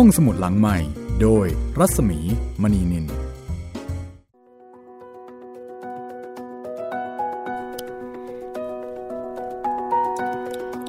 [0.00, 0.78] ห้องสมุดหลังใหม่
[1.22, 1.46] โดย
[1.78, 2.18] รัศมี
[2.62, 3.06] มณีนิน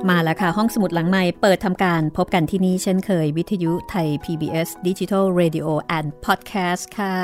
[0.10, 5.68] มาแล้วค่ะ ห้องสมุดหลังใหม่เปิดทำการพบกันที่นี่เช่นเคยวิทยุไทย PBS Digital Radio
[5.98, 7.16] and Podcast ค่ะ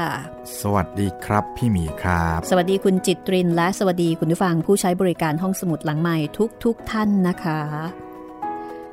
[0.62, 7.62] สวัสดีครับพี่หมีครับ สวัสดีคุณจิตรินและสวัสดีคุณผู้ฟังผู้ใช้บริการห้องสมุดหลังใหม่ทุกทุกท่านนะคะ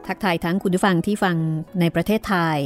[0.07, 1.37] ทักทายทั้งคุณผู้ฟังที่ฟัง
[1.81, 2.61] ในประเทศไทย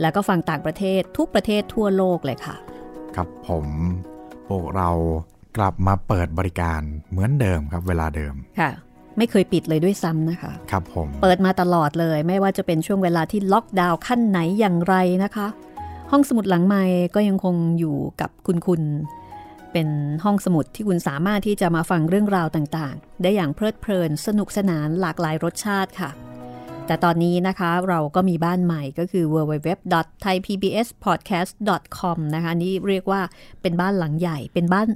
[0.00, 2.56] แล้วก็ฟังต่างประเทศทุกประเทศทั่วโลกเลยค่ะ
[3.16, 3.66] ครับผม
[4.48, 4.90] พวกเรา
[5.56, 6.80] กลับมาเปิดบริการ
[7.10, 8.70] เหมือนเดิมครับเวลาเดิมค่ะ
[9.18, 15.46] ไม่เคยปิดเลยด้วยซ้ำนะคะ ครับผมเปิดมาตลอดเลยไม่ว่าจะเป็นช่วงเวลาที่ล็อกดาวน์ขั้นไหนอย่างไรนะคะ
[16.10, 18.82] ห้องสมุดหลังใหม่ก็ยังคงอยู่กับคุณคุณ
[19.72, 19.88] เป็น
[20.24, 26.10] ห้องสมุดที่คุณสามารถที่จะมาฟังเรื่องราวต่างๆ ได้อย่างเพลิดเพลิน สนุกสนานหลากหลายรสชาติค่ะ
[26.86, 33.20] แต่ตอนนี้นะคะเราก็มีบ้านใหม่ก็คือ www.thaipbspodcast.com นะคะนี่เรียกว่า
[33.62, 34.86] เป็นบ้านหลังใหญ่เป็นบ้าน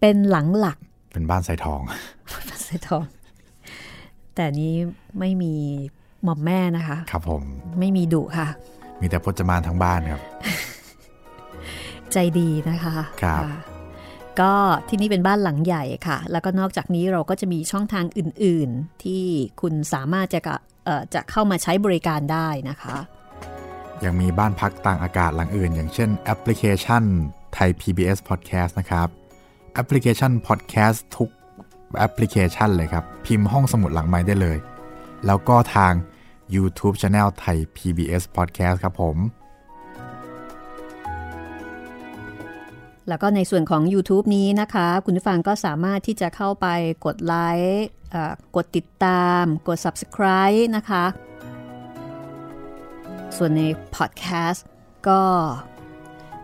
[0.00, 0.78] เป็นหลังหลัก
[1.12, 1.80] เป็นบ้านใส่ทอง
[2.32, 3.04] บ้านใส่ทอง
[4.34, 4.74] แต่นี้
[5.18, 5.54] ไม่มี
[6.24, 7.42] หม่อมแม่นะคะ ครับผม
[7.78, 8.48] ไม่มีดุค่ะ
[9.00, 10.20] มีแต่พจมานทั้งบ้านครับ
[12.12, 13.50] ใจดีนะคะครับะ
[14.40, 14.52] ก็
[14.88, 19.22] ที่นี่เป็นบ้านหลังใหญ่ค่ะ แล้วก็นอกจากนี้เราก็จะมีช่องทางอื่น ๆ ที่
[19.60, 20.64] คุณสามารถจะกะเอ่อ
[21.14, 22.96] จะเข้ามาใช้บริการได้นะคะ
[24.04, 27.02] ยังมีบ้านพักตากอากาศหลังอื่น อย่างเช่นแอปพลิเคชัน
[27.54, 29.08] ไทย PBS Podcast นะครับ
[29.74, 31.30] แอปพลิเคชัน Podcast ทุก
[31.98, 34.58] แอปพลิเคชันเลยครับ พิมพ์ห้องสมุดหลังไมค์ได้เลย
[35.26, 35.92] แล้วก็ทาง
[36.54, 39.16] YouTube Channel Thai PBS Podcast ครับผม
[43.08, 46.66] แล้วก็ในส่วนของ YouTube นี้นะคะ คุณผู้ฟังก็สามารถที่จะเข้าไป
[47.06, 51.04] กดไลค์เอ่อกดติดตาม กด Subscribe นะคะ
[53.36, 53.62] ส่วนใน
[53.96, 54.60] Podcast
[55.08, 55.20] ก็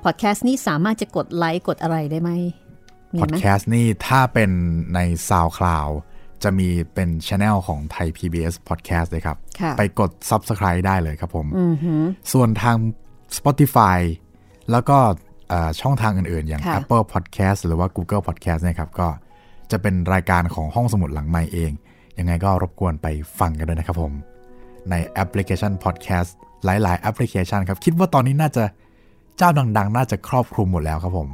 [0.04, 2.30] Podcast นี่สามารถจะกดไลค์กดอะไรได้ไหม
[3.14, 4.50] มีพอดไหมแคสต์นี่ถ้าเป็น
[4.94, 5.92] ใน SoundCloud
[6.42, 12.76] จะมีเป็นช anel ของไทย PBS Podcast เลยครับค่ะไปกด Subscribe ได้เลยครับผมอือหือส่วนทาง
[13.38, 13.98] Spotify
[14.70, 15.33] แล้วก็เอ่อ
[15.80, 19.08] ช่องทางอื่นๆ อย่างค่ะ Apple Podcast หรือว่า Google Podcast เนะครับก็
[19.70, 21.72] จะเป็นรายการของห้องสมุดหลังไม้เอง
[22.18, 23.06] ยังไงก็รบกวนไป
[23.38, 24.12] ฟังกันด้วยนะครับผม
[24.90, 26.30] ในแอปพลิเคชัน Podcast
[26.64, 28.64] หลายๆแอปพลิเคชันครับ คิดว่าตอนนี้น่าจะ
[29.38, 31.28] เจ้าดัง ๆ น่าจะครอบคลุมหมดแล้วครับผม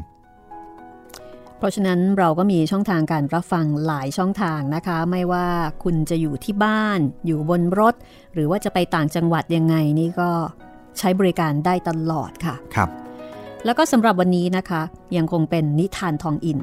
[1.58, 5.46] เพราะฉะนั้นเราก็มีช่องทางการรับฟังหลายช่องทางนะคะ ไม่ว่า
[5.84, 7.94] คุณจะอยู่ที่บ้าน อยู่บนรถ
[8.34, 10.30] หรือว่าจะไปต่างจังหวัดยังไงนี่ก็
[10.98, 12.88] ใช้บริการได้ตลอดค่ะ ครับ
[13.64, 14.82] แล้วก็สำหรับวันนี้นะคะ
[15.16, 16.60] ยังคงเป็นนิทานทองอิน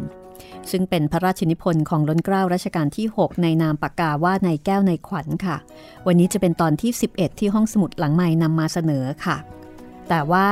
[0.71, 5.57] ซึ่งเป็นพระราชนิพนธ์ของล้นเกล้ารัชกาลที่ 6 ในนามปากกาว่าในแก้วในขวัญค่ะ
[6.07, 9.37] วันนี้จะเป็นตอนที่ 11 ที่ห้องสมุดหลังใหม่นำมาเสนอค่ะ
[10.09, 10.49] แต่ว่า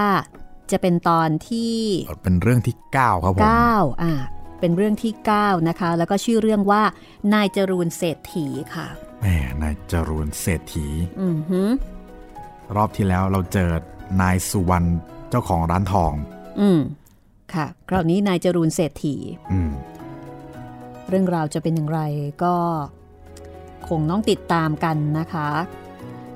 [0.71, 1.75] จะเป็นตอนที่
[2.23, 3.41] เป็นเรื่องที่ 9 ครับผม
[3.71, 4.13] 9อะ
[4.59, 6.83] เป็นเรื่องที่ 9 นะคะ แล้วก็ชื่อเรื่องว่า
[7.33, 8.87] นายจรูนเศรษฐีค่ะ
[9.21, 9.27] แหม
[9.61, 10.87] นายจรูนเศรษฐี
[11.21, 11.69] อือหือ
[12.75, 13.69] รอบที่แล้วเราเจอ
[14.21, 14.87] นายสุวรรณ
[15.29, 16.13] เจ้าของร้านทอง
[16.59, 16.79] อืม
[17.53, 19.15] ค่ะคราวนี้นายจรูนเศรษฐี
[19.51, 19.71] อืม
[21.09, 22.01] เรื่องราวจะเป็นอย่างไร
[22.43, 22.55] ก็
[23.89, 25.49] คงต้องติดตามกันนะคะ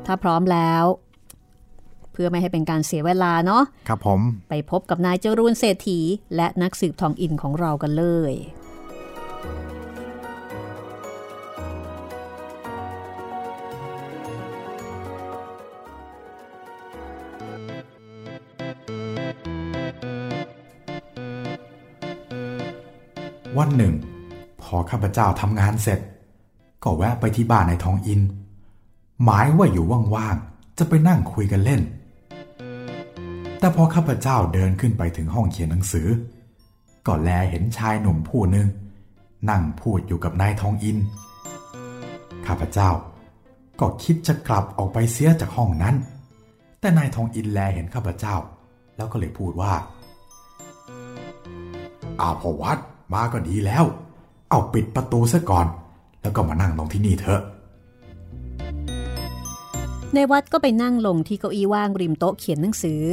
[0.06, 0.84] ถ้าพร้อมแล้ว
[2.12, 4.20] เพื่อไม่ให้เป็นการเสียเวลาเนาะครับผม
[4.50, 6.00] ไปพบกับนายจรูนเศรษฐี
[6.36, 8.34] และนักสืบทองอินของเรากันเลย
[23.60, 23.94] วันหนึ่ง
[24.62, 26.00] พอข้าพเจ้าทำงานเสร็จ
[26.84, 28.22] ก็แวะไปที่บ้านในทองอิน
[29.24, 31.82] หมายว่าอยู่ว่างๆ จะไปนั่งคุยกันเล่น
[33.60, 36.08] แต่พอข้าพเจ้าเดินขึ้นไปถึงห้องเขียนหนังสือ
[37.08, 38.68] ก็แลเห็นชายหนุ่มผู้หนึ่ง
[39.50, 40.98] นั่งพูดอยู่กับนายทองอิน
[42.48, 42.90] ข้าพเจ้า
[43.80, 45.96] ก็คิดจะกลับออกไปเสียจากห้องนั้น
[46.80, 48.36] แต่นายทองอินแลเห็นข้าพเจ้า
[48.96, 49.74] แล้วก็เลยพูดว่า
[52.22, 52.80] อาพวัด
[53.14, 53.84] มาก็ดีแล้ว
[54.50, 55.68] เอาปิดประตูซะก่อน
[56.22, 57.42] แล้วก็มานั่งตรงที่นี่เถอะ
[60.14, 63.04] ในวัดก็ไปนั่งลงที่เก้าอี้ว่างริมโต๊ะเขียนหนังสือ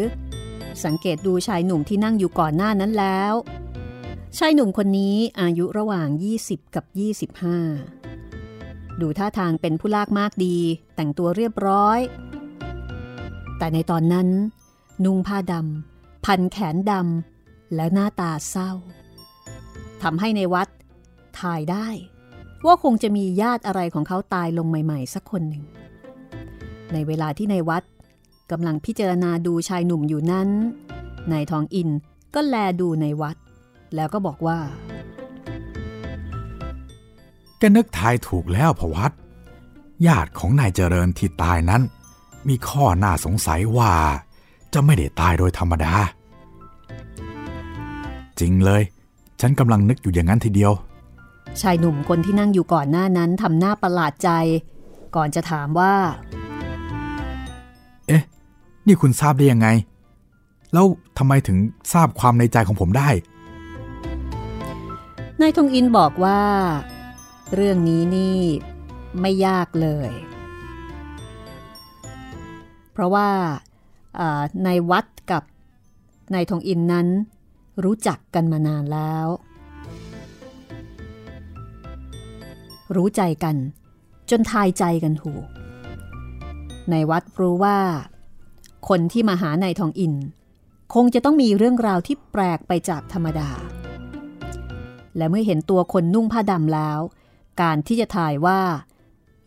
[0.84, 3.32] สังเกตดูชายหนุ่มที่นั่งอยู่ก่อนหน้านั้นแล้ว
[4.38, 6.08] ชายหนุ่มคนนี้อายุระหว่าง
[6.43, 6.84] 20 กับ
[8.12, 10.56] 25 ดูท่าทางเป็นผู้ลากมากดี
[10.94, 11.98] แต่งตัวเรียบร้อย
[13.58, 14.28] แต่ในตอนนั้น
[15.04, 18.70] นุ่งผ้าดำพันแขนดำและหน้าตาเศร้า
[20.02, 20.69] ทำให้ในวัด
[21.40, 21.87] ถ่ายได้
[22.66, 25.64] ว่าคงจะมีญาติอะไรของเขาตายลงใหม่ๆ สักคนหนึ่ง
[26.93, 27.82] ในเวลาที่ในวัด
[28.50, 30.48] กำลังพิจารณาดูชายหนุ่มอยู่นั้น
[31.32, 31.88] นายทองอิน
[32.34, 33.37] ก็แลดูในวัด
[33.94, 34.58] แล้วก็บอกว่า
[37.58, 39.12] แกนึกทายถูกแล้วพวัด
[40.06, 41.82] ญาติของนายเจริญที่ตายนั้น
[42.48, 43.93] มีข้อน่าสงสัยว่า
[44.72, 45.93] จะไม่ได้ตายโดยธรรมดา
[48.40, 48.82] จริงเลย
[49.41, 50.73] ฉันกำลังนึกอยู่อย่างนั้นทีเดียว
[51.61, 54.31] ชายหนุ่มคนที่นั่งอยู่ก่อนหน้านั้นทำหน้าประหลาดใจ
[55.17, 55.94] ก่อนจะถามว่า
[58.06, 58.23] เอ๊ะ
[58.87, 59.69] นี่คุณทราบได้ยังไง
[60.73, 60.87] แล้ว
[61.19, 61.56] ทำไมถึง
[61.93, 63.09] ทราบความในใจของผมได้
[65.41, 66.41] นายทงอินบอกว่า
[67.55, 68.39] เรื่องนี้นี่
[69.21, 70.11] ไม่ยากเลย
[72.93, 73.29] เพราะว่า
[74.65, 75.43] ในวัดกับ
[76.35, 77.06] นายทองอินนั้น
[77.84, 79.26] รู้จักกันมานานแล้ว
[82.96, 83.56] รู้ใจกัน
[84.31, 85.44] จนทายใจกันถูก
[86.90, 87.78] ในวัดรู้ว่า
[88.88, 90.14] คนที่มาหานายทองอิน
[90.94, 93.50] คงจะต้องมีเรื่องราวที่แปลกไปจากธรรมดา
[95.17, 97.00] และเมื่อเห็นตัวคนนุ่งผ้าดำแล้ว
[97.62, 98.61] การที่จะทายว่า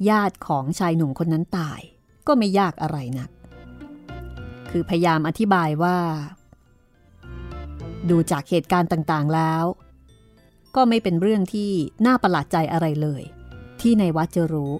[0.09, 1.79] ญาติของชายหนุ่มคนนั้นตาย
[2.27, 3.29] ก็ไม่ยากอะไรนัก
[4.69, 5.97] คือพยายามอธิบายว่า
[8.09, 9.63] ดูจากเหตุการณ์ต่างๆแล้ว
[10.75, 11.71] ก็ไม่เป็นเรื่องที่
[12.05, 13.21] น่าประหลาดใจอะไรเลย
[13.81, 14.73] ที่ในวัดจะรู้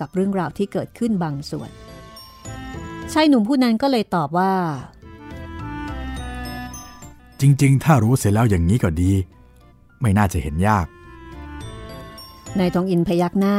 [0.00, 1.70] กับเรื่องราวที่เกิดขึ้นบางส่วน
[3.12, 4.52] ชายหนุ่มผู้นั้นก็เลยตอบว่า
[7.40, 9.12] จริงๆ ถ้ารู้เสร็จแล้วอย่างนี้ก็ดี
[10.00, 10.86] ไม่น่าจะเห็นยาก
[12.58, 13.58] นายทองอินพยักหน้า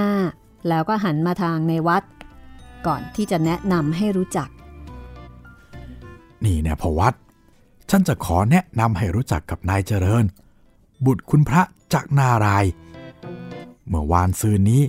[0.69, 2.03] แล้วก็หันมาทางในวัด
[2.87, 4.49] ก่อนที่จะแนะนำให้รู้จัก
[6.45, 7.13] นี่แน่พวัด
[7.89, 10.25] ฉันจะขอแนะนำให้รู้จักกับนายเจริญ
[11.05, 11.61] บุตรคุณพระ
[11.93, 12.65] จากนาราย
[13.87, 14.83] เมื่อวานซืนนี้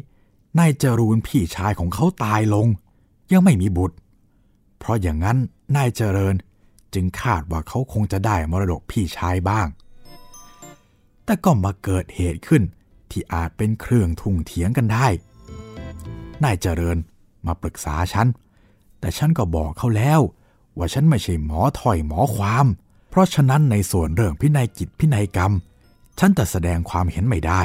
[0.58, 2.66] นายจรูนพี่ชายของเขาตายลง
[3.32, 3.96] ยังไม่มีบุตร
[4.78, 5.38] เพราะอย่างนั้น
[5.76, 6.34] นายเจริญ
[6.94, 9.66] จึงคาดว่าเขาคงจะได้มรดกพี่ชายบ้าง
[11.25, 12.62] แต่ก็มาเกิดเหตุขึ้น
[13.10, 15.06] ที่อาจเป็นเครื่องทุ่งเถียงกันได้
[16.44, 16.96] นายเจริญ
[17.46, 18.26] มาปรึกษาฉัน
[19.00, 20.20] แต่ฉันก็บอกเขาแล้ว
[20.76, 25.52] ว่าฉันไม่ใช่หมอถอยหมอความเราะฉะนั้นในส่วนเรื่องพินัยกิจพินัยกรรม
[26.18, 27.62] ฉันจะแสดงความเห็นไม่ได้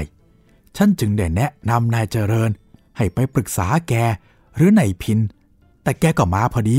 [0.77, 2.49] ฉันจึงได้แนะนำนายเจริญ
[2.97, 3.93] ให้ไปปรึกษาแก
[4.55, 5.19] หรือนายพิน
[5.83, 6.77] แต่แกก็มาพอดี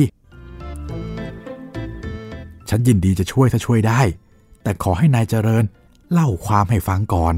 [2.69, 4.01] ฉันยินดีจะช่วยถ้าช่วยได้
[4.63, 5.65] แต่ขอให้นายเจริญ
[6.13, 7.35] เล่าความให้ฟังก่อน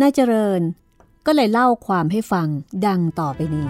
[0.00, 0.62] นายเจริญ
[1.26, 2.48] ก็เลยเล่าความให้ฟัง
[2.86, 3.68] ดังต่อไปนี้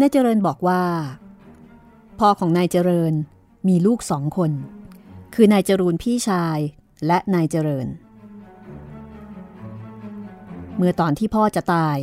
[0.00, 0.82] นายเจริญบอกว่า
[2.18, 3.12] พ่อของนายเจริญ
[3.68, 4.52] มีลูกสองคน
[5.34, 6.58] คือนายจรูนพี่ชาย
[7.06, 7.86] และนายเจริญ
[10.76, 11.98] เมื่อตอนที่พ่อจะตาย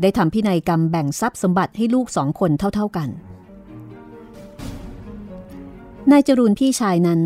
[0.00, 3.08] ได้ทำพินัยกรรมแบ่งทรัพย์สมบัติให้ลูกสองคนเท่า ๆกัน
[6.10, 7.20] นายจรูนพี่ชายนั้น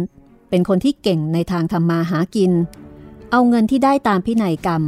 [0.55, 2.53] เป็นคนที่เก่งในทางทำมาหากิน
[3.31, 4.83] เอาเงินที่ได้ตามพินัยกรรม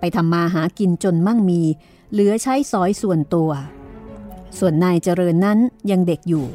[0.00, 1.60] ไปทำมาหากินจนมั่งมี
[2.12, 3.50] เหลือใช้สอยส่วนตัว
[4.58, 5.58] ส่วนนายเจริญนั้น
[5.90, 6.46] ยังเด็กอยู่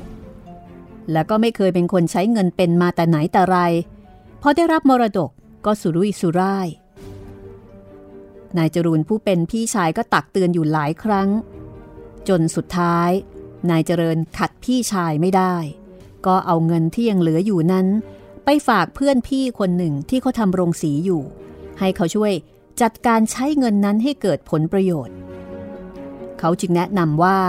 [1.12, 3.58] แล้วก็ไม่เคยเป็นคนใช้เงินเป็นมาแต่ไหนแต่ไร
[4.42, 5.30] พอได้รับมรดก
[5.66, 6.68] ก็สุรุ่ยสุร่าย
[8.58, 11.30] นายจรูนผู้เป็นพี่ชายก็ตักเตือนอยู่หลายครั้ง
[12.28, 13.10] จนสุดท้าย
[13.70, 15.56] นายเจริญขัดพี่ชายไม่ได้
[16.26, 17.88] ก็เอาเงินที่ยังเหลืออยู่นั้น
[18.52, 21.22] ไปฝากเพื่อนพี่คนหนึ่งที่เขาทำโรงสีอยู่
[21.80, 22.34] ให้เขาช่วย
[22.82, 25.16] จัดการใช้เงินนั้นให้เกิดผลประโยชน์
[26.40, 27.40] เขาจึงแนะนำว่า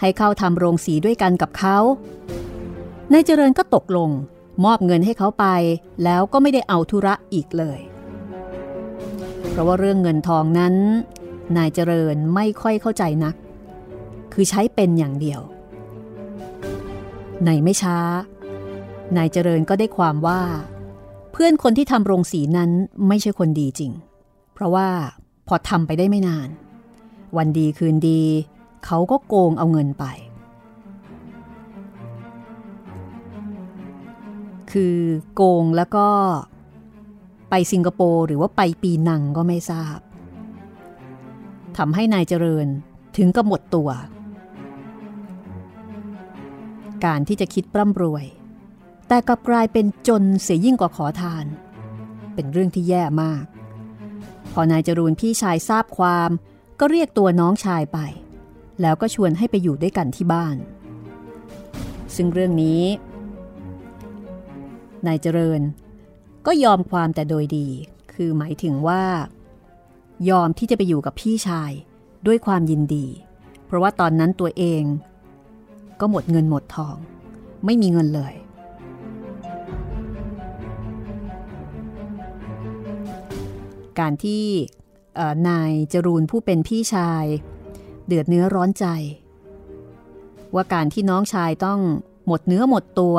[0.00, 1.78] ให้เข้าทำโรงสีด้วยกันกับเขา
[3.12, 4.10] นายเจริญก็ตกลง
[4.64, 5.46] มอบเงินให้เขาไป
[6.04, 7.80] แล้วก็ไม่ได้เอาธุระอีกเลย
[9.50, 10.74] เพราะว่าเรื่องเงินทองนั้น
[11.56, 13.34] นายเจริญไม่ค่อยเข้าใจนัก
[14.32, 15.40] คือใช้เป็นอย่างเดียว
[17.44, 17.98] ในไม่ช้า
[19.16, 20.40] นายเจริญก็ได้ความว่า
[21.32, 22.70] เพื่อนคนที่ทำโรงสีนั้น
[23.08, 23.92] ไม่ใช่คนดีจริง
[24.54, 24.88] เพราะว่า
[25.48, 26.48] พอทำไปได้ไม่นาน
[27.36, 28.22] วันดีคืนดี
[28.84, 30.04] เขาก็โกงเอาเงินไป
[34.72, 34.96] คือ
[35.34, 36.08] โกงแล้วก็
[37.50, 39.98] ไปสิงคโปร์หรือว่าไปปีนังก็ไม่ทราบ
[41.76, 42.66] ทำให้นายเจริญ
[43.16, 43.90] ถึงกับหมดตัว
[47.04, 48.24] การที่จะคิดปร่ำรวย
[49.12, 51.46] แต่กลับกลายเป็นจนเสียยิ่งกว่าขอทาน
[52.34, 53.44] เป็นเรื่องที่แย่มาก
[54.52, 56.30] พอนายจรูนพี่ชายทราบความ
[56.80, 57.98] ก็เรียกตัวน้องชายไป
[58.80, 60.56] แล้วก็ชวนให้ไปอยู่ด้วยกันที่บ้าน
[62.14, 62.82] ซึ่งเรื่องนี้
[65.06, 65.60] นายเจริญ
[66.46, 67.68] ก็ยอมความแต่โดยดี
[68.12, 69.04] คือหมายถึงว่า
[70.30, 71.70] ยอมที่จะไปอยู่กับพี่ชาย
[72.26, 73.06] ด้วยความยินดี
[73.66, 74.82] เพราะว่าตอนนั้นตัวเอง
[76.00, 76.96] ก็หมดเงินหมดทอง
[77.64, 78.34] ไม่มีเงินเลย
[83.98, 84.44] การที่
[85.48, 87.24] นายจรูนผู้เป็นพี่ชาย
[88.06, 88.86] เดือดเนื้อร้อนใจ
[90.54, 91.80] ว่าการที่น้องชายต้อง
[92.26, 93.16] หมดเนื้อหมดตัว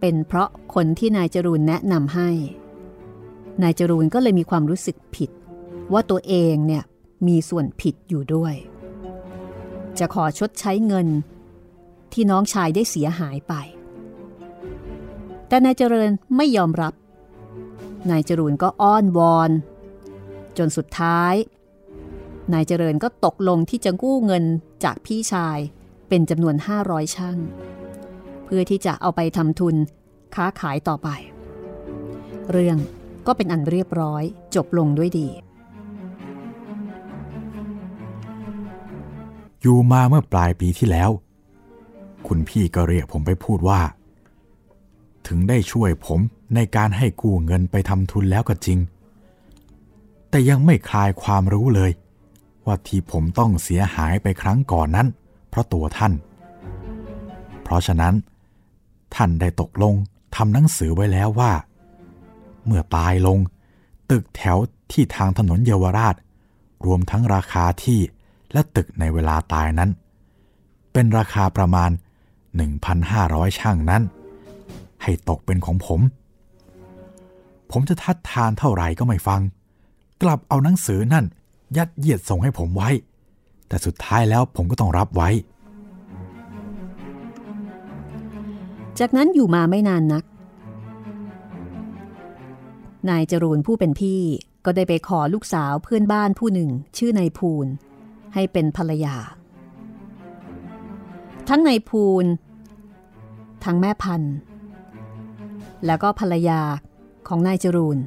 [0.00, 2.30] เป็นเพราะคนที่นายจรูนแนะนำให้
[3.62, 5.30] นายจรูนก็เลยมีความรู้สึกผิด
[5.92, 6.82] ว่าตัวเองเนี่ย
[7.26, 8.54] มีส่วนผิดอยู่ด้วย
[9.98, 11.08] จะขอชดใช้เงิน
[12.12, 13.54] ที่น้องชายได้เสียหายไป
[15.48, 16.94] แต่นายเจริญไม่ยอมรับ
[18.10, 19.50] นายจรูนก็อ้อนวอน
[20.58, 21.34] จนสุดท้าย
[22.52, 24.44] นายเจริญก็ตกลงที่จะกู้เงิน
[24.84, 25.58] จากพี่ชาย
[26.08, 26.54] เป็นจำนวน
[26.86, 27.38] 500 ช่าง
[28.44, 29.74] เพื่อที่จะเอาไปทำทุน
[30.34, 31.08] ค้าขายต่อไป
[32.50, 32.78] เรื่อง
[33.26, 34.22] ก็เป็นอันเรียบร้อย
[34.54, 35.28] จบลงด้วยดี
[39.60, 41.10] อยู่มาเมื่อปลายปีที่แล้ว
[42.26, 43.80] คุณพี่ก็เรียกผมไปพูดว่า
[45.26, 46.20] ถึงได้ช่วยผม
[46.54, 48.78] ในการให้กู้เงินไปทำทุนแล้วก็จริง
[50.30, 51.90] แต่ยังไม่คลายความรู้เลย
[52.66, 55.08] ว่าที่ผมต้องเสียหายไปครั้งก่อนนั้น
[55.48, 56.12] เพราะตัวท่าน
[57.62, 58.14] เพราะฉะนั้น
[59.14, 59.94] ท่านได้ตกลง
[60.36, 61.52] ทำหนังสือไว้แล้วว่า
[62.64, 63.38] เมื่อตายลง
[64.10, 64.58] ตึกแถว
[64.92, 66.16] ที่ทางถนนเยาวราช
[66.86, 68.00] รวมทั้งราคาที่
[68.52, 69.90] และตึกในเวลาตายนั้น
[70.92, 71.90] เป็นราคาประมาณ
[72.74, 74.02] 1,500 ช่างนั้น
[75.02, 76.00] ให้ตกเป็นของผม
[77.70, 79.40] ผมจะทัดทานเท่าไหร่ก็ไม่ฟัง
[80.22, 81.24] กลับเอาหนังสือนั่น
[81.76, 82.90] ยัดเยียดส่งให้ผมไว้
[83.68, 85.28] แต่สุดท้ายแล้วผมก็ต้องรับไว้
[88.98, 90.24] จากนั้นอยู่มาไม่นานนัก
[93.08, 94.20] นายจรูนผู้เป็นพี่
[94.64, 97.66] ก็ได้ไปขอลูกสาวเพื่อนบ้านผู้หนึ่งชื่อนายภูล
[98.34, 99.16] ให้เป็นภรรยา
[101.48, 102.24] ทั้งนายภูล
[103.64, 104.34] ทั้งแม่พันธุ์
[105.86, 106.60] แล้วก็ภรรยา
[107.28, 107.98] ของนายจรูน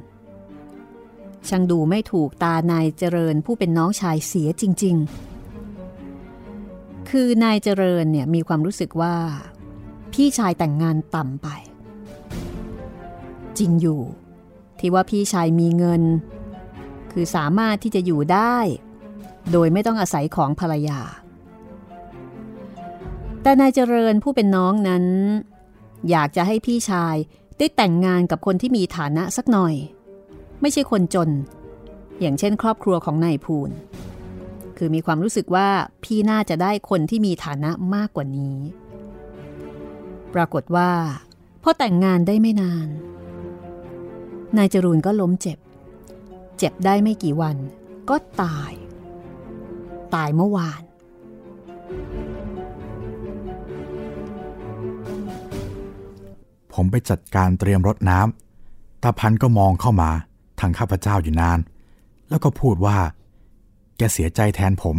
[1.48, 4.96] ช่างดูไม่ถูกตานายเจริญผู้เป็นน้องชายเสียจริง
[6.22, 9.14] ๆ คือนายเจริญเนี่ยมีความรู้สึกว่า
[10.12, 11.48] พี่ชายแต่งงานต่ำไป
[13.58, 14.02] จริงอยู่
[14.78, 16.02] ที่ว่าพี่ชายมีเงิน
[17.12, 18.56] คือสามารถที่จะอยู่ได้
[19.52, 21.00] โดยไม่ต้องอาศัยของภรรยา
[23.42, 25.04] แต่นายเจริญผู้เป็นน้องนั้น
[26.10, 27.16] อยากจะให้พี่ชาย
[27.58, 29.74] ได้แต่งงานกับคนที่มีฐานะสักหน่อย
[30.60, 31.30] ไม่ใช่คนจน
[32.20, 33.70] อย่างเช่น ครอบครัวของนายภูล
[34.76, 35.68] คือมีความรู้สึกว่า
[36.04, 38.56] พี่น่าจะได้คนที่มีฐานะมากกว่านี้
[40.34, 40.90] ปรากฏว่า
[41.62, 42.88] พอแต่งงานได้ไม่นาน
[44.56, 45.58] นายจรูนก็ล้มเจ็บ
[46.58, 47.56] เจ็บได้ไม่กี่วัน
[48.10, 48.72] ก็ตาย
[50.14, 50.82] ตายเมื่อวาน
[56.72, 60.10] ผมไปจัดการเตรียมรถน้ำตาพันก็มองเข้ามา
[60.60, 61.58] ทางข้าพเจ้าอยู่นาน
[62.28, 62.96] แล้วก็พูดว่า
[63.96, 64.96] แกเสียใจแทนผม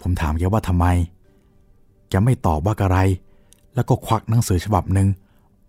[0.00, 0.86] ผมถามแกว่าทำไม
[2.08, 2.98] แกไม่ตอบว่าอะไร
[3.74, 5.08] แล้วก็ควักหนังสือฉบับหนึ่ง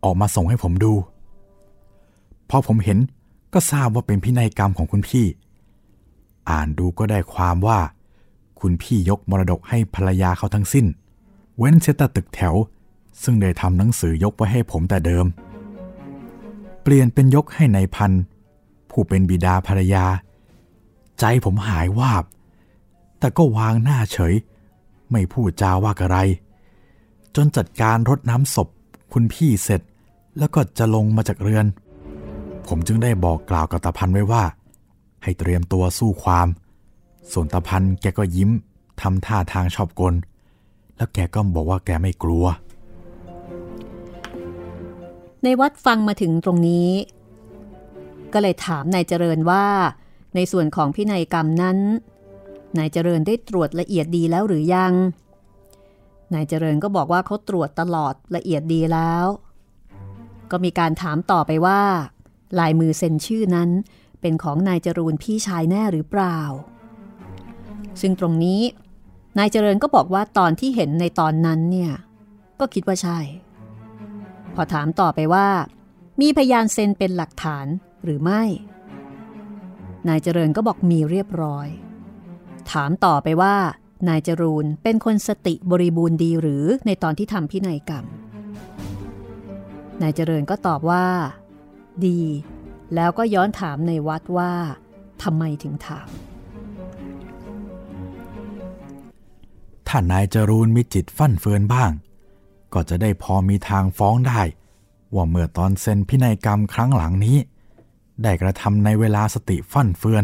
[0.04, 0.94] ออกมาส่งให้ผมดู
[2.50, 2.98] พอผมเห็น
[3.54, 5.26] ก็ทราบว่าเป็นพินัยกรรมของคุณพี่
[6.50, 7.80] อ่านดูก็ได้ความว่า
[8.60, 10.86] คุณพี่ยกมรดกให้ภรรยาเขาทั้งสิ้น
[11.58, 12.56] เว้นเชตตึกแถว
[13.24, 15.26] ซึ่งได้ทำหนังสือยกไว้ให้ผมแต่เดิม
[16.92, 18.12] ปลี่ยนเป็นยกให้ในพัน
[18.92, 20.06] ผู้เป็นบิดาภรรยา
[21.20, 22.24] ใจผมหายวาบ
[23.20, 24.34] แต่ก็วางหน้าเฉย
[25.12, 26.18] ไม่พูดจาว่าอะไร
[27.36, 28.68] จนจัดการรดน้ำศพ
[29.14, 29.82] คุณพี่เสร็จ
[30.38, 31.66] แล้วก็จะลงมาจากเรือน
[32.68, 34.44] ผมจึงได้บอกกล่าวกับตาพันไว้ว่า
[35.24, 36.48] ให้เตรียมตัวสู้ความ
[37.32, 38.50] ส่วนตาพันแกก็ยิ้ม
[39.02, 40.14] ทำท่าทางชอบกล
[40.96, 42.46] แล้วแกก็บอกว่าแกไม่กลัว
[45.44, 46.90] ในวัดฟังมาถึงตรงนี้
[48.34, 49.66] ก็เลยถามนายเจริญว่า
[50.36, 51.78] ในส่วนของพินัยกรรมนั้น
[52.78, 54.94] นายเจริญได้ตรวจละเอียดดีแล้วหรือยัง
[56.34, 59.26] นายเจริญก็บอกว่าเขาตรวจตลอดละเอียดดีแล้ว
[60.52, 61.82] ก็มีการถามต่อไปว่า
[62.60, 63.70] ลายมือเซ็นชื่อนั้น
[64.22, 66.40] เป็นของนายจรูนพี่ชายแน่หรือเปล่า
[68.02, 68.62] ซึ่งตรงนี้
[69.38, 71.92] นายเจริญก็บอกว่าตอนที่เห็นในตอนนั้นเนี่ย
[72.60, 73.20] ก็คิดว่าใช่
[74.56, 75.48] พอถามต่อไปว่า
[76.22, 77.66] มีพยานเซ็นเป็นหลักฐาน
[78.04, 78.44] หรือไม่
[80.08, 81.68] นายเจริญก็บอกมีเรียบร้อย
[82.72, 83.56] ถามต่อไปว่า
[84.10, 88.06] นายจรูนเป็นคนสติบริบูรณ์ดีหรือในตอนที่ทำพินัยกรรม
[90.02, 91.06] นายเจริญก็ตอบว่า
[92.06, 92.22] ดี
[92.96, 94.54] แล้วก็ย้อนถามในวัดว่า
[95.24, 96.08] ทำไมถึงถาม
[99.88, 101.92] ถ้านายจรูนมีจิตฟั่นเฟือนบ้าง
[102.74, 104.42] ก็จะได้พอมีทางฟ้องได้
[105.16, 107.38] ว่าเมื่อตอนเซ็นพินัยกรรมครั้งหลังนี้
[108.24, 110.24] ได้กระทำในเวลาสติฟั่นเฟือน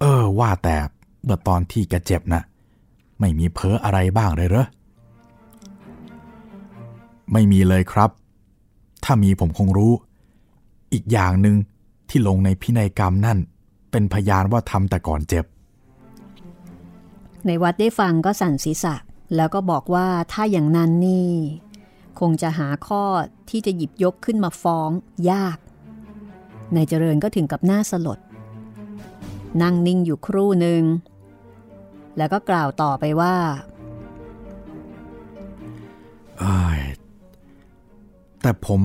[0.00, 0.76] เออว่าแต่
[1.22, 2.42] เมื่อตอนที่แกเจ็บนะ่ะ
[3.20, 4.66] ไม่มีเพ้ออะไรบ้างเลยเหรอ
[7.32, 8.10] ไม่มีเลยครับ
[9.04, 9.92] ถ้ามีผมคงรู้
[10.92, 11.56] อีกอย่างหนึ่ง
[12.08, 13.38] ที่ลงในพินัยกรรมนั่น
[13.90, 15.44] เป็นพยานว่าทำแต่ก่อนเจ็บ
[17.46, 18.94] ในวัดได้ฟังก็สั่นศีรษะ
[19.36, 21.30] แล้วก็บอกว่าถ้าอย่างนั้นนี่
[22.20, 23.02] คงจะหาข้อ
[23.50, 24.90] ที่จะหยิบยกขึ้นมาฟ้อง
[25.30, 25.58] ยาก
[26.74, 28.18] นายเจริญก็ถึงกับหน้าสลด
[29.62, 30.82] นั่งนิ่งอยู่ครู่หนึ่ง
[32.16, 33.34] แล้วก็กล่าวต่อไปว่า
[38.42, 38.82] แต่ผม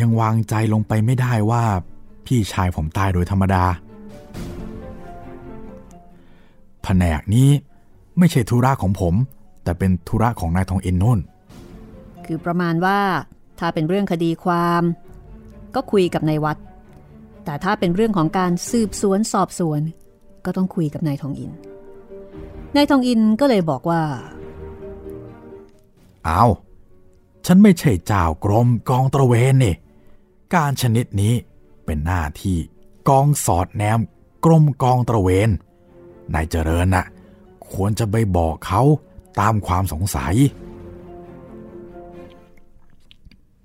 [0.00, 1.64] ยังวางใจลงไปไม่ได้ว่า
[2.26, 3.64] พี่ชายผมตายโดยธรรมดา
[6.82, 7.48] แผนกนี้
[8.18, 9.14] ไม่ใช่ธุระของผม
[9.70, 11.18] แต่เป็นธุระของนายทองอินนุ่น
[12.26, 13.00] คือประมาณว่า
[13.58, 14.82] ถ้าเป็นเรื่องคดีความ
[15.74, 16.58] ก็คุยกับนายวัด
[17.44, 19.80] แต่ถ้าเป็นเรื่องของการสืบสวนสอบสวน
[20.44, 21.50] ก็ต้องคุยกับนายทองอิน
[22.76, 24.02] นายทองอินก็เลยบอกว่า
[26.24, 26.44] เอา
[27.46, 29.74] ฉันไม่ใช่เจ้ากรมกองตระเวนนี่
[30.54, 31.34] การชนิดนี้
[31.84, 32.58] เป็นหน้าที่
[33.08, 34.00] กองสอดแนม
[34.44, 35.48] กรมกองตระเวน
[36.34, 37.06] นายเจริญน่ะ
[37.70, 38.82] ควรจะไปบอกเขา
[39.40, 40.34] ตามความสงสัย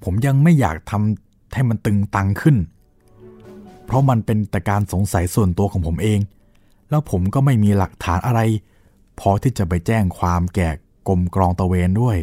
[0.04, 2.58] ผมยังไม่อยากทำให้มันตึงตังขึ้น
[3.86, 6.20] เพราะมันเป็นแต่การสงสัยส่วนตัวของผมเอง
[6.90, 8.42] แล้วผมก็ไม่มีหลักฐานอะไร
[9.20, 10.70] พอที่จะไปแจ้งความแก่
[11.08, 12.18] กรมกรองตะเวนด้วย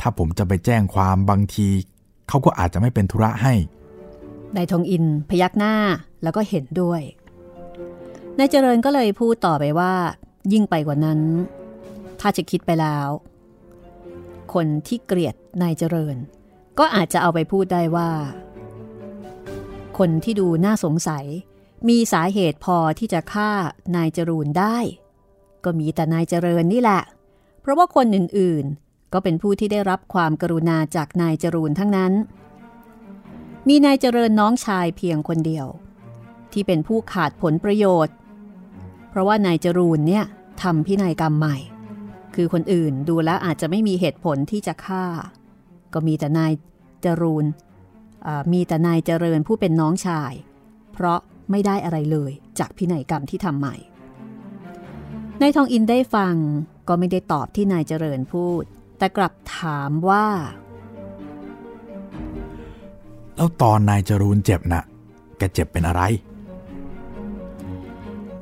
[0.00, 1.66] ถ้าผมจะไปแจ้งความบางที
[2.28, 3.54] เขาก็อาจจะไม่เป็นธุระให้
[4.56, 5.74] นายทองอินพยักหน้า
[6.22, 7.00] แล้วก็เห็นด้วย
[8.38, 9.92] นายเจริญก็เลยพูดต่อไปว่า
[10.52, 11.20] ยิ่งไปกว่านั้น
[12.20, 13.08] ถ้าจะคิดไปแล้ว
[14.54, 16.16] คนที่เกลียดนายเจริญ
[16.78, 18.10] ก็อาจจะเอาไปพูดได้ว่า
[19.98, 21.24] คนที่ดูน่าสงสัย
[21.88, 23.50] มีสาเหตุพอที่จะฆ่า
[23.96, 24.76] นายจรูนได้
[25.64, 27.02] ก็มีแต่นายเจริญนี่แหละ
[27.60, 32.12] เพราะว่าคนอื่นๆ ก็เป็นผู้ที่ได้รับความกรุณาจากนายจรูนทั้งนั้น
[33.68, 35.66] มีนายเจริญน้องชายเพียงคนเดียว
[36.52, 38.14] ที่เป็นผู้ขาดผลประโยชน์
[39.10, 40.24] เพราะว่านายจรูนเนี่ย
[40.62, 41.56] ทำพินัยกรรมใหม่
[42.34, 45.04] คือคนอื่นดูแล้วอาจจะไม่มีเหตุผลที่จะฆ่า
[45.94, 46.52] ก็มีแต่นาย
[47.04, 47.46] จรูน
[48.52, 50.32] มีแต่นายเจริญผู้เป็นน้องชาย
[50.92, 51.18] เพราะ
[51.50, 53.76] ไม่ได้อะไรเลยจากพินัยกรรมที่ทำใหม่
[55.40, 56.34] นายทองอินได้ฟัง
[56.88, 58.62] ก็ไม่ได้ตอบที่นายเจริญพูด
[58.98, 60.26] แต่กลับถามว่า
[63.36, 64.84] แล้วตอนนายจรูนเจ็บนะ่ะ
[65.38, 66.02] แกเจ็บเป็นอะไร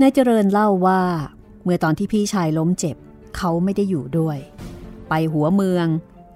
[0.01, 1.01] นายเจริญเล่าว่า
[1.63, 2.97] เมื่อตอนที่พี่ชายล้มเจ็บ
[3.37, 4.39] เขาไม่ได้อยู่ด้วย
[5.09, 5.87] ไปหัวเมือง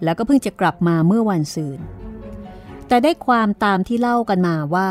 [0.04, 1.80] แล้วก็เพิ่งจะกลับมาเมื่อวันซืน
[2.88, 4.90] แต่ได้ความตามที่เล่ากันมาว่า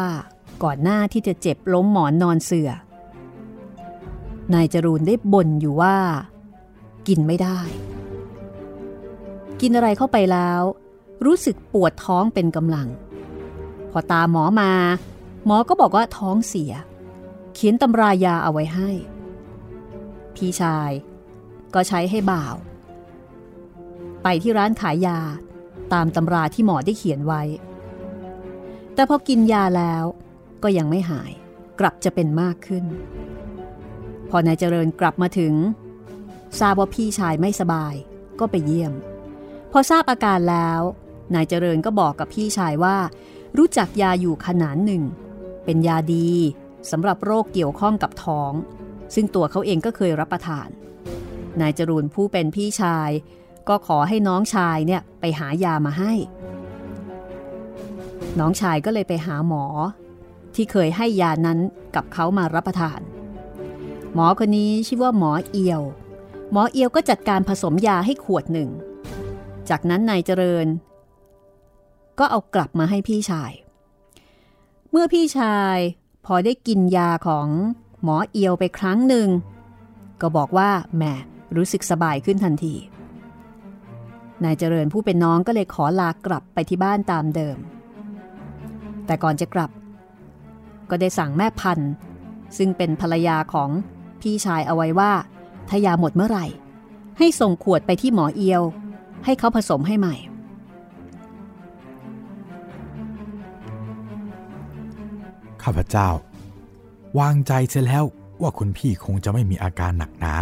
[0.64, 2.70] ก่อนหน้าที่จะเจ็บล้มหมอนนอนเสือ
[4.54, 5.98] นายจรูนได้บ่นอยู่ว่า
[7.08, 7.60] กินไม่ได้
[9.62, 10.62] กินอะไรเข้าไปแล้ว
[11.26, 12.88] รู้สึกปวดท้องเป็นกำลัง
[13.92, 14.72] พอตาหมอมา
[15.46, 16.72] หมอก็บอกว่าท้องเสีย
[17.54, 18.90] เขียนตำรายาเอาไว้ให้
[20.36, 20.92] พี่ชาย
[21.76, 22.56] ก็ใช้ให้บ่าว
[24.24, 25.20] ไปที่ร้านขายยา
[25.94, 27.42] ตามตำราที่หมอได้เขียนไว้
[28.94, 30.04] แต่พอกินยาแล้ว
[30.64, 31.32] ก็ยังไม่หาย
[31.80, 32.86] กลับจะเป็นมากขึ้น
[34.30, 35.54] พอนายเจริญกลับมาถึง
[36.60, 37.94] ทราบว่าพี่ชายไม่สบาย
[38.40, 38.94] ก็ไปเยี่ยม
[39.72, 40.82] พอทราบอาการแล้ว
[41.34, 42.98] นายเจริญก็บอกกับพี่ชายว่า
[43.58, 45.04] รู้จักยาอยู่ขนาดหนึ่ง
[45.66, 46.30] เป็นยาดี
[46.92, 48.52] สำหรับโรคเกี่ยวข้องกับท้อง
[49.16, 50.68] ซึ่งตัวเขาเองก็เคยรับประทาน
[51.62, 53.10] นายจรูนผู้เป็นพี่ชาย
[53.70, 56.14] ก็ขอให้น้องชายเนี่ยไปหายามาให้
[58.40, 59.66] น้องชายก็เลยไปหาหมอ
[60.56, 61.60] ที่เคยให้ยานั้น
[61.96, 63.00] กับเขามารับประทาน
[64.14, 65.82] หมอคนนี้ชื่อว่าหมอเอียว
[66.52, 68.70] หมอเอียวก็จัดการผสมยาให้ขวดหนึ่ง
[69.70, 70.68] จากนั้นนายเจริญ
[72.20, 73.52] ก็เอากลับมาให้พี่ชาย
[74.92, 75.78] เมื่อพี่ชาย
[76.26, 77.48] พอได้กินยาของ
[78.04, 79.28] หมอเอียวไปครั้งหนึ่ง
[80.22, 81.04] ก็บอกว่าแหม
[81.56, 82.76] รู้สึกสบายขึ้นทันที
[84.44, 87.58] นายเจริญผู้เป็นน้องก็เลยขอลากลับไปที่บ้านตามเดิม
[89.06, 89.72] แต่ก่อนจะกลับ
[90.90, 91.92] ก็ได้สั่งแม่พันธ์
[92.58, 93.70] ซึ่งเป็นภรรยาของ
[94.22, 95.12] พี่ชายเอาไว้ว่า
[95.70, 96.46] ถ้ายาหมดเมื่อไหร่
[97.18, 98.64] ให้ส่งขวดไปที่หมอเอียว
[99.26, 100.16] ให้เขาผสมให้ใหม่
[105.64, 106.10] ข้าพเจ้า
[107.20, 108.06] วางใจเสียแล้ว
[108.42, 110.34] ว่าคุณพี่คงจะไม่มีอาการหนักหนา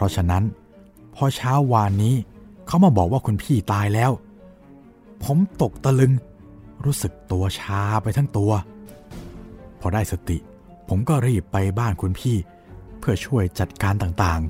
[0.00, 0.44] ราะฉะนั้น
[1.14, 2.14] พอเช้าวานนี้
[2.66, 4.10] เขามาบอกว่าคุณพี่ตายแล้ว
[5.24, 6.12] ผมตกตะลึง
[6.84, 8.52] รู้สึกตัวชาไปทั้งตัว
[9.80, 10.38] พอได้สติ
[10.88, 12.36] ผมก็รีบไปบ้านคุณพี่
[12.98, 14.40] เพื่อช่วยจัดการต่าง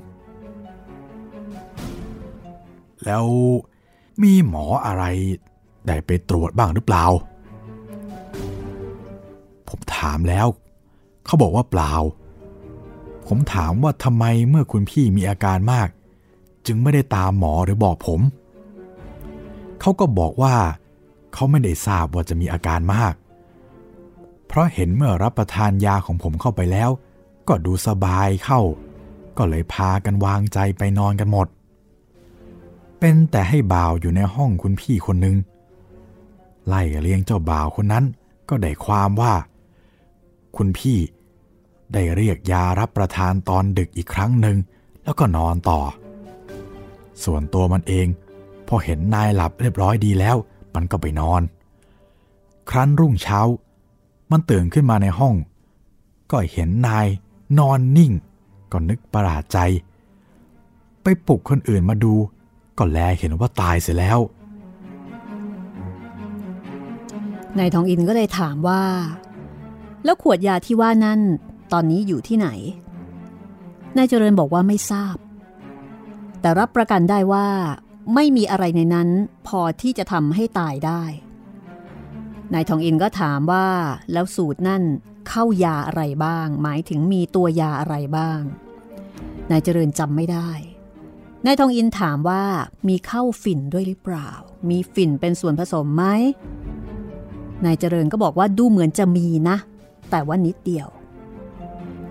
[2.27, 3.25] ๆ แล้ว
[4.23, 5.03] มีหมออะไร
[5.87, 7.05] ได้ไปตรวจบ้างหรือเปล่า
[9.67, 10.47] ผมถามแล้ว
[11.25, 11.93] เขาบอกว่าเปล่า
[13.33, 15.89] ผมถามว่าทำไมเมื่อคุณพี่มีอาการมาก
[16.65, 18.21] จึงไม่ได้ตามหมอหรือบอกผม
[19.81, 20.55] เขาก็บอกว่า
[21.33, 23.13] เขาไม่ได้ทราบว่าจะมีอาการมาก
[24.47, 26.89] เพราะเห็นเมื่อรับประทานยาของผมเข้าไปแล้ว
[27.47, 28.61] ก็ดูสบายเข้า
[29.37, 31.47] ก็เลยพากันวางใจไปนอนกันหมด
[32.99, 35.35] เป็นแต่ให้บ่าวอยู่ในห้องคุณพี่คนหนึ่ง
[36.67, 38.05] ไล่เลี้ยงเจ้าบ่าวคนนั้น
[38.49, 39.33] ก็ได้ความว่า
[40.57, 40.99] คุณพี่
[41.93, 44.57] ได้เรียกยารับประทานตอนดึกอีกครั้งหนึ่ง
[45.03, 45.79] แล้วก็นอนต่อ
[47.23, 48.07] ส่วนตัวมันเอง
[48.67, 50.37] พอเห็นนายหลับเรียบร้อยดีแล้ว
[50.75, 51.41] มันก็ไปนอน
[52.69, 53.39] ครั้นรุ่งเช้า
[54.31, 55.35] มันตื่นขึ้นมาในห้อง
[56.31, 57.07] ก็เห็นนาย
[57.59, 58.11] นอนนิ่ง
[58.71, 59.57] ก็นึกประหลาดใจ
[61.03, 62.13] ไปปลุกคนอื่นมาดู
[62.77, 64.19] ก็แลเห็นว่าตายเสียแล้ว
[67.57, 68.81] นายทองอินก็เลยถามว่า
[70.03, 71.19] แล้วขวดยาที่ว่านั่น
[71.73, 72.47] ตอนนี้อยู่ที่ไหน
[73.97, 75.15] นายเจริญบอกว่าไม่ทราบ
[76.41, 77.47] แต่รับประกันได้ว่า
[78.13, 79.09] ไม่มีอะไรในนั้น
[79.47, 81.03] พอที่จะทำให้ตายได้
[82.53, 83.67] นายทองอินก็ถามว่า
[84.11, 84.83] แล้วสูตรนั่น
[85.29, 88.41] เข้ายาอะไรบ้าง หมายถึงมีตัวยาอะไรบ้าง
[89.51, 90.49] นายเจริญจำไม่ได้
[91.45, 92.43] นายทองอินถามว่า
[92.87, 94.29] มีเข้าฝิ่นด้วยหรือเปล่า
[94.69, 96.03] มีฝิ่นเป็นส่วนผสมไหม
[97.65, 99.57] นายเจริญก็บอกว่าดูเหมือนจะมีนะ
[100.09, 100.87] แต่ว่านิดเดียว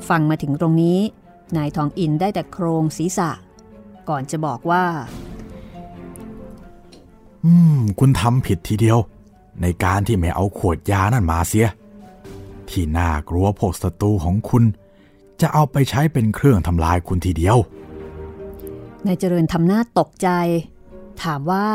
[0.08, 0.98] ฟังมาถึงตรงนี้
[1.56, 3.30] นายทองอินได้แต่โครงศีรษะ
[4.08, 4.84] ก่อนจะบอกว่า
[7.44, 8.98] อืม คุณทำผิดทีเดียว
[9.62, 11.68] ในการที่ไม่เอาขวดยานั่นมาเสีย
[12.68, 14.64] ที่น่ากลัวพวกศัตรูของคุณ
[15.40, 17.56] จะเอาไปใช้เป็นเครื่องทำลายคุณทีเดียว
[19.06, 20.28] นายเจริญทำหน้าตกใจ
[21.22, 21.66] ถามว่า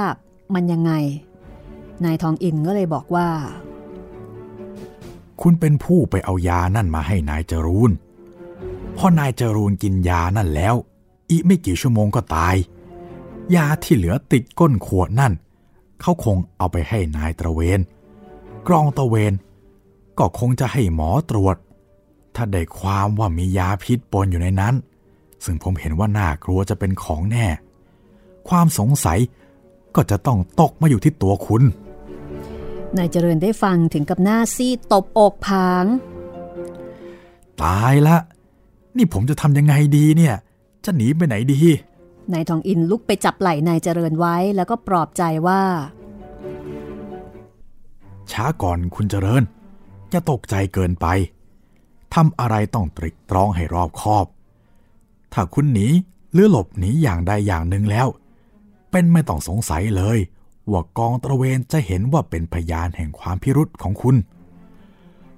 [0.53, 0.91] มันยังไง
[2.05, 3.27] นายทองอินก็เลยบอกว่า
[5.41, 7.91] คุณเป็นผู้ไปเอายานั่นมาให้นายจรูน
[8.97, 10.75] พอนายจรูนกินยานั่นแล้ว
[11.31, 12.55] อีกไม่กี่ชั่วโมงก็ตาย
[13.55, 15.33] ยาที่เหลือติดก้นขวดนั่น
[16.01, 17.79] เขาคงเอาไปให้นายตระเวน
[18.67, 19.33] กรองตระเวน
[20.19, 21.55] ก็คงจะให้หมอตรวจ
[22.35, 24.75] ถ้าได้ความว่ามียาพิษปนอยู่ในนั้น
[25.45, 27.47] ซึ่งผมเห็นว่าน่ากลัวจะเป็นของแน่
[28.49, 29.19] ความสงสัย
[29.95, 31.63] ก็จะต้องตกมาอยู่ที่ตัวคุณ
[32.97, 35.85] นายเจริญได้ฟังถึงกับหน้าซีดตบอกผาง
[37.63, 38.17] ตายละ
[38.97, 40.35] นี่ผมจะทำยังไงดีเนี่ย
[40.85, 41.61] จะหนีไปไหนดี
[42.33, 45.61] นายทองอินลุกไปจับไหล่นายเจริญไว้แล้วก็ปลอบใจว่า
[48.31, 49.43] ช้าก่อนคุณเจริญ
[50.09, 51.07] อย่าตกใจเกินไป
[52.13, 54.25] ทำอะไรต้องตรึกตรองให้รอบคอบ
[55.33, 55.87] ถ้าคุณหนี
[56.33, 58.07] หรือหลบหนีอย่างใดอย่างหนึ่งแล้ว
[58.91, 60.17] เป็นไม่ต้องสงสัยเลย
[60.71, 64.15] ว่ากองตระเวนจะเห็นว่าเป็นพยานแห่งความพิรุษของคุณ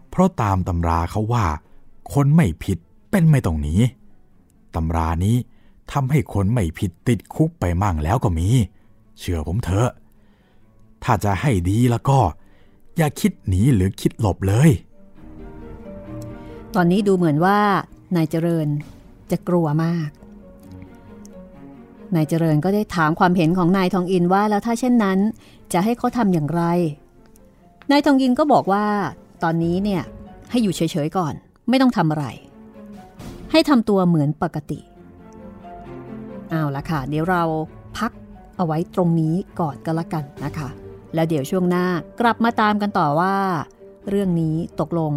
[0.10, 1.46] เพราะตามตำราเขาว่า
[2.14, 2.78] คนไม่ผิด
[3.10, 3.76] เป็นไม่ต้องหนี
[4.76, 5.36] ตำรานี้
[5.92, 8.48] ทำให้คนไม่ผิดติดคุกไปมั่งแล้วก็มี
[9.20, 9.90] เชื่อผมเถอะ
[11.04, 12.20] ถ้าจะให้ดีแล้วก็
[12.98, 14.70] อย่าคิดหนีหรือคิดหลบเลย
[16.76, 17.60] ตอนนี้ดูเหมือนว่า
[18.16, 18.68] นายเจริญ
[19.32, 20.10] จะกลัวมาก
[22.16, 25.20] นายเจริญก็ได้ถามความเห็นของนายทองอินว่าแล้วถ้าเช่นนั้น
[25.74, 26.64] จะให้เขาทำอย่างไร
[27.92, 28.86] นายทองอินก็บอกว่า
[29.44, 30.04] ตอนนี้เนี่ย
[30.50, 31.34] ให้อยู่เฉยๆก่อน
[31.70, 32.26] ไม่ต้องทำอะไร
[33.52, 34.80] ให้ทำตัวเหมือนปกติ
[36.50, 37.44] เอาละค่ะ เดี๋ยวเรา
[37.98, 38.12] พัก
[38.58, 40.70] เอาไว้ตรงนี้ก่อนก็แล้วกันนะคะ
[41.14, 41.86] แล้วเดี๋ยวช่วงหน้า
[42.22, 43.36] กลับมาตามกันต่อว่า
[44.10, 45.14] เรื่องนี้ตกลง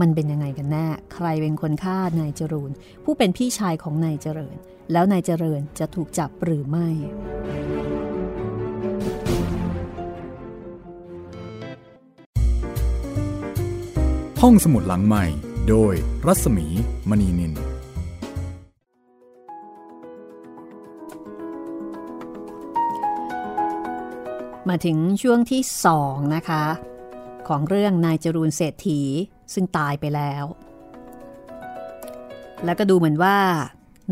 [0.00, 2.70] มันเป็นยังไงกันแน่ ใครเป็นคนฆ่านายจรูน
[3.04, 4.56] ผู้เป็นพี่ชายของนายเจริญ
[4.92, 6.88] แล้วนายเจริญจะถูกจับหรือไม่
[14.42, 15.24] ห้องสมุดหลังใหม่
[15.68, 15.94] โดย
[16.26, 16.66] รัศมี
[17.10, 17.73] มณีนิน
[24.68, 26.64] มาถึงช่วงที่สองนะคะ
[27.48, 29.00] ของเรื่องนายจรูนเศรษฐี
[29.54, 30.44] ซึ่งตายไปแล้ว
[32.64, 33.36] แล้วก็ดูเหมือนว่า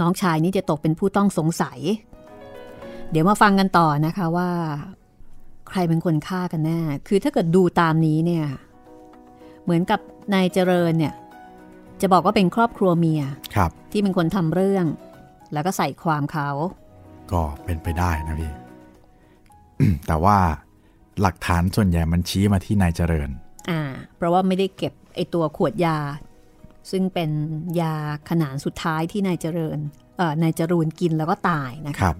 [0.01, 1.79] น้องชายนี้จะตกเป็นผู้ต้องสงสัย
[3.11, 4.51] เดี๋ยวมาฟังกันต่อนะคะว่า
[5.69, 8.45] ใครเป็นคนฆ่ากันแน่ คือถ้าเกิดดูตามนี้เนี่ย
[9.65, 10.01] เหมือนกับ
[10.35, 11.15] นายเจริญเนี่ย
[12.01, 13.23] จะบอกว่าเป็นครอบครัวเมีย
[13.55, 14.87] ครับที่เป็นคนทำเรื่อง
[15.53, 16.49] แล้วก็ใส่ความเขา
[17.33, 18.53] ก็เป็นไปได้นะพี่
[20.07, 20.37] แต่ว่า
[21.21, 23.31] หลักฐานส่วนใหญ่มันชี้มาที่นายเจริญ
[23.71, 23.81] อ่า
[24.17, 25.99] เพราะว่าไม่ได้เก็บไอตัวขวดยา
[26.91, 27.31] ซึ่งเป็น
[27.81, 27.95] ยา
[28.31, 29.79] ขนานสุดท้ายที่นายเจริญ
[30.17, 32.17] เอ่อนายจรูนกินแล้วก็ตายนะคคะรับ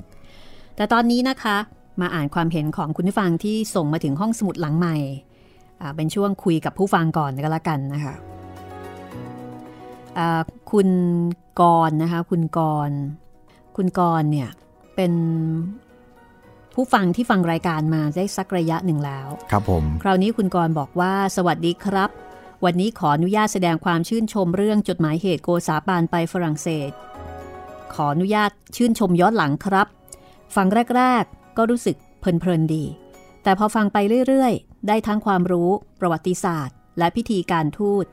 [0.77, 1.57] แต่ตอนนี้นะคะ
[2.01, 4.97] มาอ่านความเห็นของคุณผู้ฟังที่ส่งมาถึงห้องสมุดหลังใหม่
[5.81, 8.15] อ่าเป็นช่วงคุยกับผู้ฟังก่อนก็แล้วกันนะคะ
[10.19, 10.89] อ่าคุณ
[11.61, 12.99] กรณ์นะคะ คุณกรณ์
[13.77, 14.49] คุณกรณ์เนี่ย
[14.95, 15.13] เป็น
[16.75, 22.11] ผู้ฟังที่ฟังรายการมาได้สักระยะหนึ่งแล้ว ครับผม คราวนี้คุณกรณ์บอกว่าสวัสดีครับ
[22.65, 26.91] วันนี้ขออนุญาตแสดงความชื่นชมเรื่องจดหมายเหตุโกษาปานไปฝรั่งเศส
[27.95, 29.87] ขออนุญาตชื่นชมย้อนหลังครับ
[30.55, 32.85] ฟังแรก ๆ ก็รู้สึกเพลินๆดี
[33.43, 38.07] แต่พอฟังไปเรื่อยๆ ได้ทั้งความรู้ ประวัติศาสตร์ และพิธีการทูต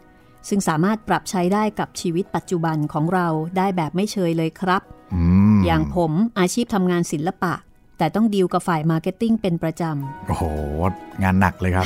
[0.48, 4.82] ซึ่งสามารถปรับใช้ได้กับชีวิตปัจจุบันของเราได้แบบไม่เชยเลยครับ
[5.14, 5.22] อื
[5.56, 7.54] มอย่างผมอาชีพทำงานศิลปะ
[8.00, 10.44] แต่ต้องดีลกับฝ่าย marketing เป็นประจำ โอ้โห
[11.24, 11.86] งานหนักเลยครับ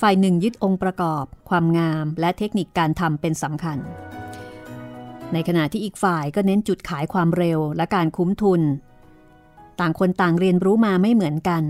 [0.00, 3.78] ฝ่ายหนึ่งยึดองค์ประกอบ ความงามและเทคนิคการทำเป็นสำคัญ
[5.32, 8.62] ในขณะที่อีกฝ่ายก็เน้นจุดขายความเร็วและการคุ้มทุน
[9.80, 11.62] ต่างคนต่างเรียนรู้มาไม่เหมือนกัน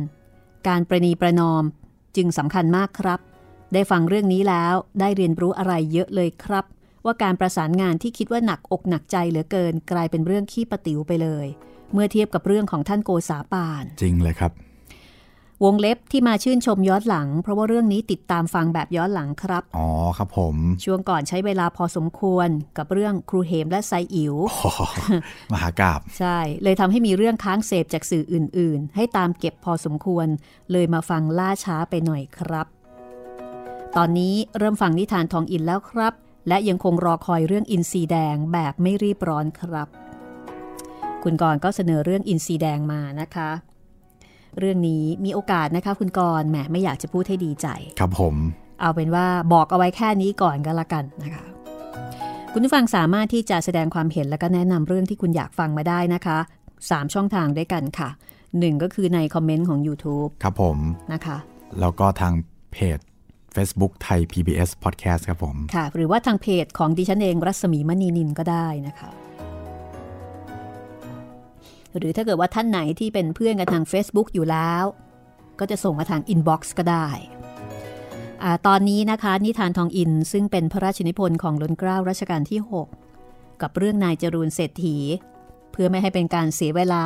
[0.69, 1.65] การประนีประนอม
[2.17, 3.21] จึงสำคัญมากครับ
[3.73, 6.65] ได้ฟังเรื่องนี้แล้วได้เรียนรู้อะไรเยอะเลยครับ
[7.05, 11.47] ว่าการประสานงานที่คิดว่าหนักอกหนักใจเหลือเกิน กลายเป็นเรื่องขี้ประติ๋วไปเลย
[11.95, 14.53] เมื่อเทียบกับเรื่องของท่านโกษาปาน จริงเลยครับ
[15.65, 24.81] วงเล็บที่มาชื่นชมย้อนหลัง เพราะว่าเรื่องนี้ติดตามฟังแบบย้อนหลังครับ อ๋อครับผม ช่วงก่อนใช้เวลาพอสมควรกับเรื่องครูเหมและไซอิ๋วโอ้โห
[25.53, 30.27] มหากราบใช่ เลยทำให้มีเรื่องค้างเสพจากสื่ออื่น ๆ ให้ตามเก็บพอสมควร
[30.73, 32.67] เลยมาฟังล่าช้าไปหน่อยครับ
[33.97, 36.15] ตอนนี้เริ่มฟังนิทานทองอินแล้วครับ
[36.49, 39.89] และยังคงรอคอยเรื่องอินทรีแดงแบบไม่รีบร้อนครับ
[41.25, 43.51] คุณกรณ์ก็เสนอเรื่องอินทรีแดงมานะคะ
[44.59, 47.67] เรื่องนี้มีโอกาสนะคะ คุณกรณ์แหมไม่อยากจะพูดให้ดีใจ
[48.01, 48.35] ครับผม
[48.81, 51.45] เอาเป็นว่าบอกเอาไว้แค่นี้ก่อนก็แล้วกันนะคะ
[52.53, 56.39] คุณผู้ฟังสามารถที่จะแสดงความเห็นและก็แนะนำเรื่องที่คุณอยากฟังมาได้นะคะ
[56.77, 58.09] 3 ช่องทางด้วยกันค่ะ
[58.47, 60.79] 1 ก็คือในคอมเมนต์ของ YouTube ครับผม
[61.13, 61.37] นะคะ
[61.81, 62.33] แล้วก็ทาง
[62.73, 62.99] เพจ
[63.57, 69.11] Facebook ไทย PBS Podcast ครับผม ค่ะ หรือว่าทางเพจของดิฉันเองรัศมีมณีนินก็ได้นะคะ
[71.99, 74.85] หรือถ้าเกิดว่าท่านไหนที่เป็นเพื่อนกันทาง Facebook อยู่แล้ว
[75.59, 77.07] ก็จะส่งมาทางอินบ็อกส์ก็ได้
[78.43, 82.61] อตอนนี้นะคะ นิทานทองอินซึ่งเป็นพระราชนิพนธ์ของล้นเกล้ารัชกาลที่
[83.11, 84.97] 6 กับเรื่องนายจรูนเศรษฐี
[85.73, 87.05] เพื่อไม่ให้เป็นการเสียเวลา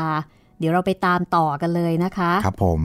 [0.58, 2.80] เดี๋ยวเราไปตามต่อกันเลยนะคะ ครับผม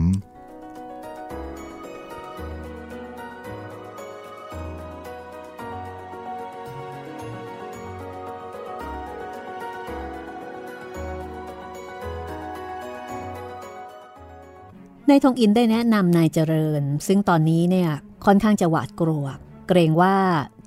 [15.10, 17.90] นายทองอินได้แนะนำนายเจริญ ซึ่งตอนนี้เนี่ย
[18.26, 19.24] ค่อนข้างจะหวาดกลัว
[19.68, 20.16] เกรงว่า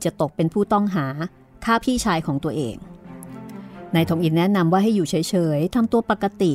[0.04, 1.06] จะตกเป็นผู้ต้องหา
[1.66, 2.76] ฆ่าพี่ชายของตัวเอง
[3.96, 6.54] นายทองอินแนะนำว่าให้อยู่เฉยๆทำตัวปกติ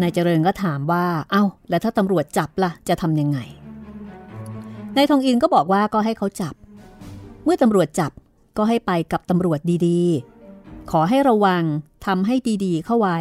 [0.00, 3.38] นายเจริญก็ถามว่า เอ้า แล้วถ้าตำรวจจับล่ะ จะทำยังไง
[4.96, 6.54] นายทองอินก็บอกว่าก็ให้เขาจับ
[7.44, 8.12] เมื่อตำรวจจับ
[8.56, 11.62] ก็ให้ไปกับตำรวจดีๆ ขอให้ระวัง
[12.06, 13.18] ทำให้ดีๆ เข้าไว้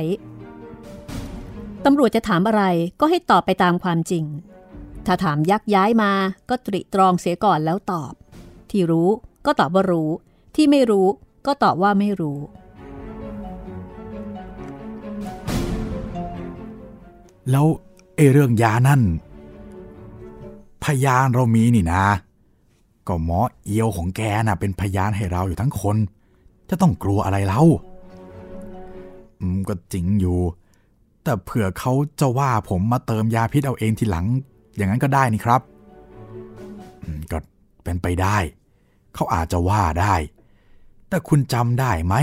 [1.86, 2.64] ตำรวจจะถามอะไร
[3.00, 4.26] ก็ให้ตอบไปตามความจริง
[5.06, 6.12] ถ้าถามยักย้ายมา
[6.50, 8.14] ก็ตริตรองเสียก่อนแล้วตอบ
[8.70, 9.10] ที่รู้
[9.46, 10.10] ก็ตอบว่ารู้
[10.56, 11.08] ที่ไม่รู้
[11.46, 12.40] ก็ตอบว่าไม่รู้
[17.52, 17.66] แล้ว
[18.16, 19.02] ไอ้เรื่องยานั่น
[20.84, 22.06] พยานเรามีนี่นะ
[23.08, 25.98] ก็หมอเอียวของแกน่ะเป็นพยานให้เราอยู่ทั้งคน
[26.70, 27.62] จะต้องกลัวอะไรเล่า
[29.40, 30.40] อืมก็จริงอยู่
[31.24, 34.26] แต่เผื่อเขาจะว่าผมมาเติมยาพิษเอาเองทีหลัง
[34.76, 35.62] อย่างนั้นก็ได้นี่ครับ
[37.32, 37.38] ก็
[37.84, 38.38] เป็นไปได้
[39.14, 40.16] เขาอาจจะว่าได้
[41.10, 42.16] แต่คุณจำได้ไหม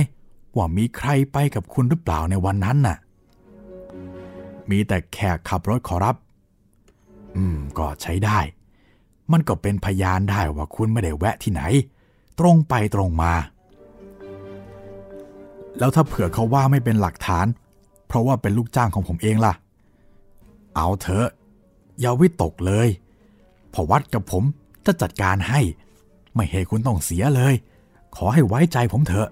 [0.56, 2.96] ว่ามีใครไปกับคุณหรือเปล่าในวันนั้นน่ะ
[4.70, 6.16] มีแต่แขกขับรถขอรับ
[7.36, 8.38] อืม ก็ใช้ได้
[9.32, 11.62] มันก็เป็นพยานได้ว่าคุณไม่ได้แวะที่ไหน
[12.38, 13.32] ตรงไปตรงมา
[15.78, 17.46] แล้วถ้าเผื่อเขาว่าไม่เป็นหลักฐาน
[18.10, 19.54] เพราะว่าเป็นลูกจ้างของผมเองล่ะ
[20.76, 21.28] เอาเถอะ
[22.00, 22.88] อย่าวิตกเลย
[23.72, 24.44] พอวัดกับผม
[24.86, 25.60] จะจัดการให้
[26.34, 27.54] ไม่ให้คุณต้องเสียเลย
[28.16, 29.28] ขอให้ไว้ใจผมเถอะ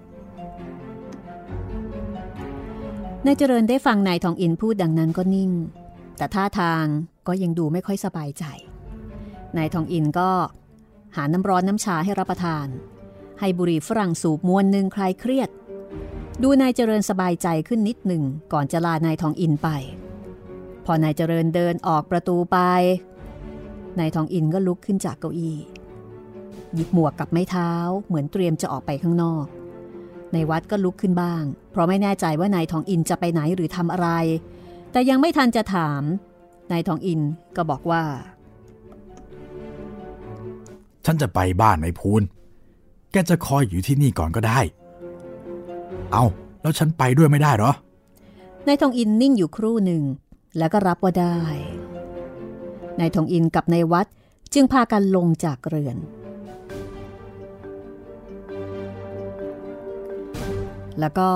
[3.25, 5.51] นายเจริญได้ฟังนายทองอินพูดดังนั้นก็นิ่ง
[6.17, 6.85] แต่ท่าทาง
[7.27, 8.43] ก็ยังดูไม่ค่อยสบายใจ
[9.57, 10.29] นายทองอินก็
[11.15, 12.67] หาน้ำร้อนน้ำชาให้รับประทาน
[13.39, 15.49] ให้บุหรี่ฝรั่งสูบมวนหนึ่งคลายเครียด
[16.43, 18.23] ดูนายเจริญสบายใจขึ้นนิดหนึ่ง
[18.53, 19.69] ก่อนจะลานายทองอินไป
[20.85, 22.57] พอนายเจริญเดินออกประตูไป
[23.99, 25.57] นายทองอินก็ลุกขึ้นจากเก้าอี้
[26.73, 27.71] หยิบหมวกกับไม้เท้า
[28.07, 29.45] เหมือนเตรียมจะออกไปข้างนอก
[30.33, 34.09] ในวัดก็ลุกขึ้นบ้าง เพราะไม่แน่ใจว่านายทองอินจะไปไหนหรือทำอะไร
[34.91, 36.03] แต่ยังไม่ทันจะถาม
[36.71, 37.21] นายทองอิน
[37.55, 38.03] ก็บอกว่า
[41.05, 42.23] ฉันจะไปบ้านในพูน
[43.11, 44.59] แกจะคอยอยู่ที่นี่ก่อนก็ได้
[46.11, 46.23] เอา
[46.61, 47.71] แล้วฉันไปด้วยไม่ได้เหรอ
[48.67, 50.03] นายทองอินนิ่งอยู่ครู่หนึ่ง
[50.57, 51.39] แล้วก็รับว่าได้
[52.99, 54.07] นายทองอินกับนายวัด
[54.53, 55.97] จึงพากันลงจากเรือน
[60.99, 61.29] แล้วก็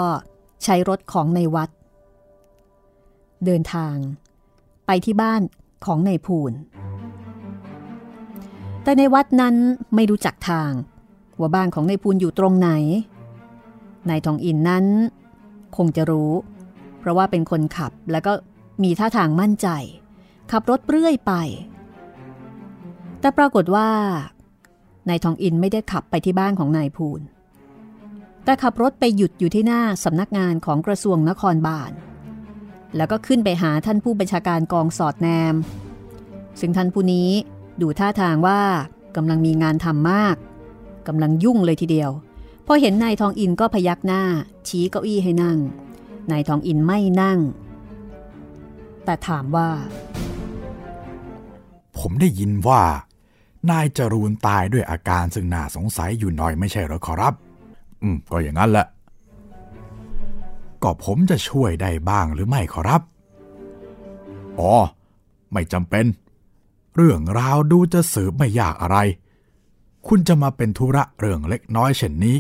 [0.63, 1.69] ใช้รถของในวัด
[3.45, 3.95] เดินทาง
[4.87, 5.41] ไปที่บ้าน
[5.85, 6.53] ของนายภูน
[8.83, 9.55] แต่ในวัดนั้น
[9.95, 10.71] ไม่รู้จักทาง
[11.39, 12.69] ว่าบ้านของนายภูนอยู่ตรงไหน
[14.09, 14.85] นายทองอินนั้น
[15.77, 16.31] คงจะรู้
[16.99, 18.33] เพราะว่าเป็นคนขับแล้วก็
[18.83, 19.67] มีท่าทางมั่นใจ
[20.51, 21.33] ขับรถเรื่อยไป
[23.19, 23.89] แต่ปรากฏว่า
[25.09, 27.21] นายทองอินไม่ได้ขับไปที่บ้านของนายภูน
[28.43, 31.91] แต่ขับรถไปหยุดอยู่ที่หน้าสำนักงานของกระทรวงนครบาล
[32.97, 35.55] แล้วก็ขึ้นไปหาท่านผู้บัญชาการกองสอดแนม
[36.59, 37.29] ซึ่งท่านผู้นี้
[37.81, 38.61] ดูท่าทางว่า
[39.15, 40.35] กำลังมีงานทำมาก
[41.07, 42.11] กำลังยุ่งเลยทีเดียว
[42.65, 44.23] พอเห็นนายทองอินก็พยักหน้า
[44.67, 45.57] ชี้เก้าอี้ให้นั่ง
[46.31, 47.39] นายทองอินไม่นั่ง
[49.05, 49.69] แต่ถามว่า
[51.97, 52.81] ผมได้ยินว่า
[53.69, 57.33] นายจรูนตายด้วยอาการซึ่งน่าสงสัยอยู่หน่อยไม่ใช่หรอขอรับ
[58.01, 58.87] อืม ก็อย่างนั้นแหละ
[60.83, 63.01] ก็ผมจะช่วยได้บ้างหรือไม่ขอรับ
[64.59, 64.73] อ๋อ
[65.51, 66.05] ไม่จำเป็น
[66.95, 68.97] เรื่องราวดูจะสืบไม่ยากอะไร
[70.07, 72.37] คุณจะมาเป็นธุระเรื่องเล็กน้อยเช่นนี้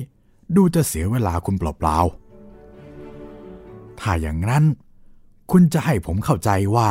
[0.55, 4.63] ดูจะเสียเวลาคุณเปล่าๆ ถ้าอย่างนั้น
[5.51, 6.89] คุณจะให้ผมเข้าใจว่า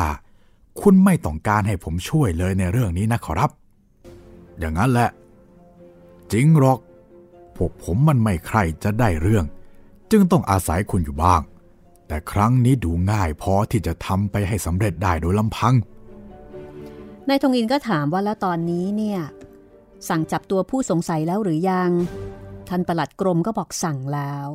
[0.80, 3.50] คุณไม่ต้องการให้ผมช่วยเลยในเรื่องนี้นะขอรับ
[4.58, 5.08] อย่างนั้นแหละ
[6.32, 6.78] จริงหรอก
[7.56, 9.44] พวกผมมันไม่ใครจะได้เรื่อง
[10.10, 11.40] จึงต้องอาศัยคุณอยู่บ้าง
[12.06, 15.74] แต่ครั้งนี้ดูง่ายพอที่จะทำไปให้สำเร็จได้โดยลำพัง
[17.28, 19.20] นายทองอินก็ถามว่าแล้วตอนนี้เนี่ย
[20.08, 21.90] สั่งจับตัวผู้สงสัยแล้วหรือยัง
[22.74, 24.48] ท่านประหลัดกรมก็บอกสั่งแล้ว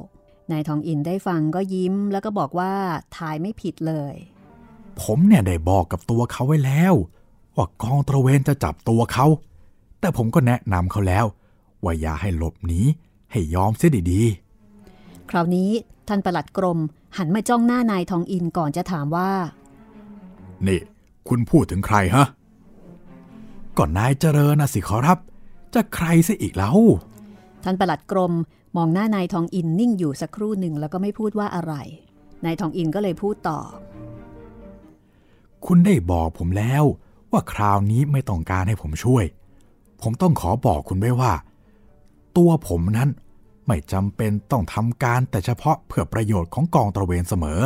[0.51, 2.73] นายทองอินได้ฟังก็ยิ้มแล้วก็บอกว่า
[3.17, 4.15] ทายไม่ผิดเลย
[5.01, 6.93] ผมเนี่ยได้บอกกับตัวเขาไว้แล้ว
[7.55, 9.25] ว่ากองตระเวนจะจับตัวเขา
[9.99, 11.25] แต่ผมก็แนะนำเขาแล้ว
[11.83, 12.81] ว่าอย่าให้หลบหนี
[13.31, 14.21] ให้ยอมเสียดี
[15.29, 15.71] คราวนี้
[16.07, 16.79] ท่านประหลัดกรม
[17.17, 20.79] หันมาจ้องหน้านายทองอินก่อนจะถามว่าๆนี่
[21.27, 22.25] คุณพูดถึงใครฮะ
[23.77, 25.19] ก่อนนายเจริญนะสิขอรับ
[25.73, 26.79] จะใครซะอีกแล้ว
[27.63, 28.33] ท่านประหลัดกรม
[28.77, 31.73] มองหน้านายทองอินนิ่งอยู่สักครู่หนึ่งแล้วก็ไม่พูดว่าอะไร
[32.45, 33.59] นายทองอินก็เลยพูดต่อ
[35.65, 36.83] คุณได้บอกผมแล้ว
[37.31, 39.25] ว่าคราวนี้ไม่ต้องการให้ผมช่วย
[40.01, 41.33] ผมต้องขอบอกคุณไว้ว่า
[42.37, 43.09] ตัวผมนั้น
[43.67, 47.61] ไม่จำเป็นต้องทำการแต่เฉพาะเพื่อประโยชน์ของกองตระเวนเสมอ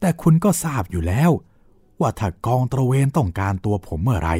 [0.00, 1.30] แต่คุณก็ทราบอยู่แล้ว
[2.00, 4.30] ว่าถ้ากองตระเวนต้องการตัวผมเมื่อไร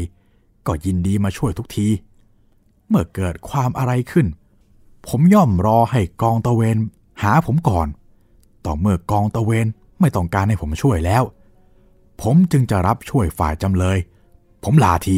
[0.67, 1.89] ก็ยินดีมาช่วยทุกที
[2.89, 4.27] เมื่อเกิดความอะไรขึ้น
[5.09, 6.79] ผมย่อมรอให้กองตะเวน
[7.23, 7.89] หาผมก่อน
[8.65, 9.67] ต่อเมื่อกองตะเวน
[10.01, 11.23] ไม่ต้องการให้ผมช่วยแล้ว
[12.23, 13.99] ผมจึงจะรับช่วยฝ่ายจำเลย
[14.65, 15.17] ผมลาที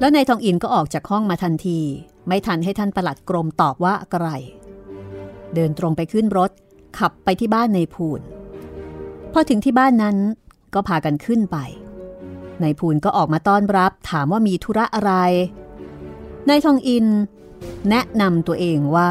[0.00, 1.78] แล้วนายทองอินก็ออกจากห้องมาทันที
[2.26, 4.28] ไม่ทันให้ท่านประหลัดกรมตอบว่าอะไร
[5.54, 6.50] เดินตรงไปขึ้นรถ
[6.98, 8.20] ขับไปที่บ้านในพูน
[9.32, 10.16] พอถึงที่บ้านนั้น
[10.74, 11.56] ก็พากันขึ้นไป
[12.62, 15.12] นายพูนก็ออกมาต้อนรับถามว่ามีธุระอะไร
[16.48, 17.06] นายทองอิน
[17.88, 19.10] แนะนำตัวเองว่า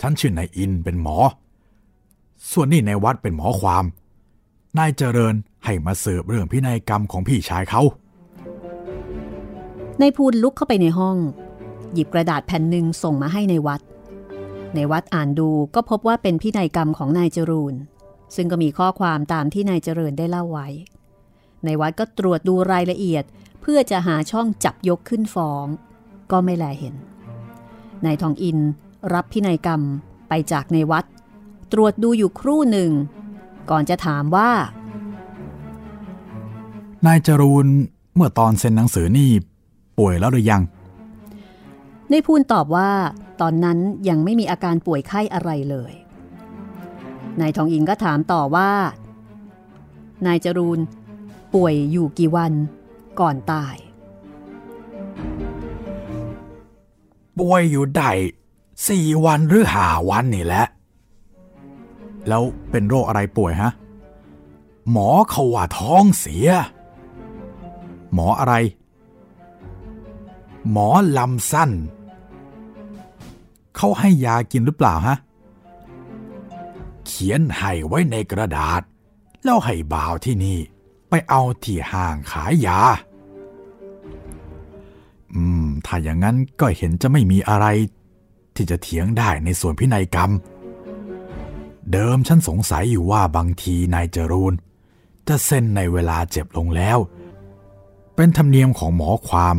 [0.00, 1.16] ฉันชื่อนายอินเป็นหมอ
[2.52, 3.84] ส่วนนี่ในวัดเป็นหมอความ
[4.78, 7.82] นายเจริญให้มาเสิร์ฟเรื่องพินัยกรรมของพี่ชายเขา
[10.00, 11.16] นายพูนลุกเข้าไปในห้อง
[11.92, 13.80] หยิบกระดาษแผ่นหนึ่งส่งมาให้ในวัด
[14.74, 17.74] ในวัดอ่านดูก็พบว่าเป็นพินัยกรรมของนายจรูน
[18.36, 20.68] ซึ่งก็มีข้อความตามที่นายเจริญได้เล่าไว้
[21.64, 25.66] ในวัดก็ตรวจดูรายละเอียดเพื่อจะหาช่องจับยกขึ้นฟ้อง
[26.30, 26.94] ก็ไม่แลเห็น
[28.04, 28.58] นายทองอิน
[29.14, 29.80] รับพินัยกรรม
[30.28, 31.04] ไปจากในวัด
[31.72, 32.90] ตรวจดูอยู่ครู่หนึ่ง
[33.70, 34.50] ก่อนจะถามว่า
[37.06, 37.66] นายจรูน
[38.14, 39.30] เมื่อตอนเซ็นหนังสือนี่
[39.98, 40.62] ป่วยแล้วหรือยัง
[42.10, 42.90] ในพูนตอบว่า
[43.40, 45.92] ตอนนั้นยังไม่มีอาการป่วยไข้อะไรเลย
[47.40, 48.70] นายทองอินก็ถามต่อว่า
[50.26, 50.80] นายจรูน
[51.54, 52.52] ป่วยอยู่กี่วัน
[53.20, 53.76] ก่อนตาย
[57.38, 58.10] ป่วยอยู่ได้
[58.88, 60.64] สี่วันหรือห้าวันนี่แหละ
[62.28, 63.70] แล้วเป็นโรคอะไรป่วยฮะ
[64.90, 66.48] หมอเขาว่าท้องเสีย
[68.12, 68.54] หมออะไร
[70.70, 70.88] หมอ
[71.18, 71.70] ลำสั้น
[73.76, 75.16] เขาให้ยากินหรือเปล่าฮะ
[77.06, 78.82] เขียนให้ไว้ในกระดาษ
[79.44, 80.58] แล้วให้บ่าวที่นี่
[81.08, 82.80] ไปเอาที่ห้างขายยา
[85.34, 87.66] อืม ถ้าอย่างนั้นก็เห็นจะไม่มีอะไร
[88.54, 90.30] ที่จะเถียงได้ในส่วนพินัยกรรม
[91.92, 94.54] เดิมฉันสงสัยอยู่ว่าบางทีนายจรูน
[95.28, 96.98] จะเซ็นในเวลาเจ็บลงแล้ว
[98.14, 99.56] เป็นธรรมเนียมของหมอความ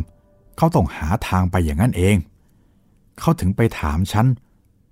[0.57, 2.17] เขาต้องหาทางไปอย่างนั้นเอง
[3.19, 4.27] เขาถึงไปถามฉัน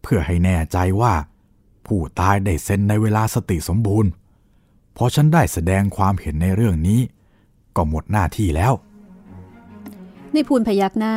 [0.02, 1.14] เพื่อให้แน่ใจว่า
[1.86, 4.10] ผู้ตายได้เซ็นในเวลาสติสมบูรณ์
[4.98, 7.00] พอฉันได้แสดงความเห็นในเรื่องนี้
[7.76, 8.74] ก็หมดหน้าที่แล้ว
[10.34, 11.16] ในพูนพยักหน้า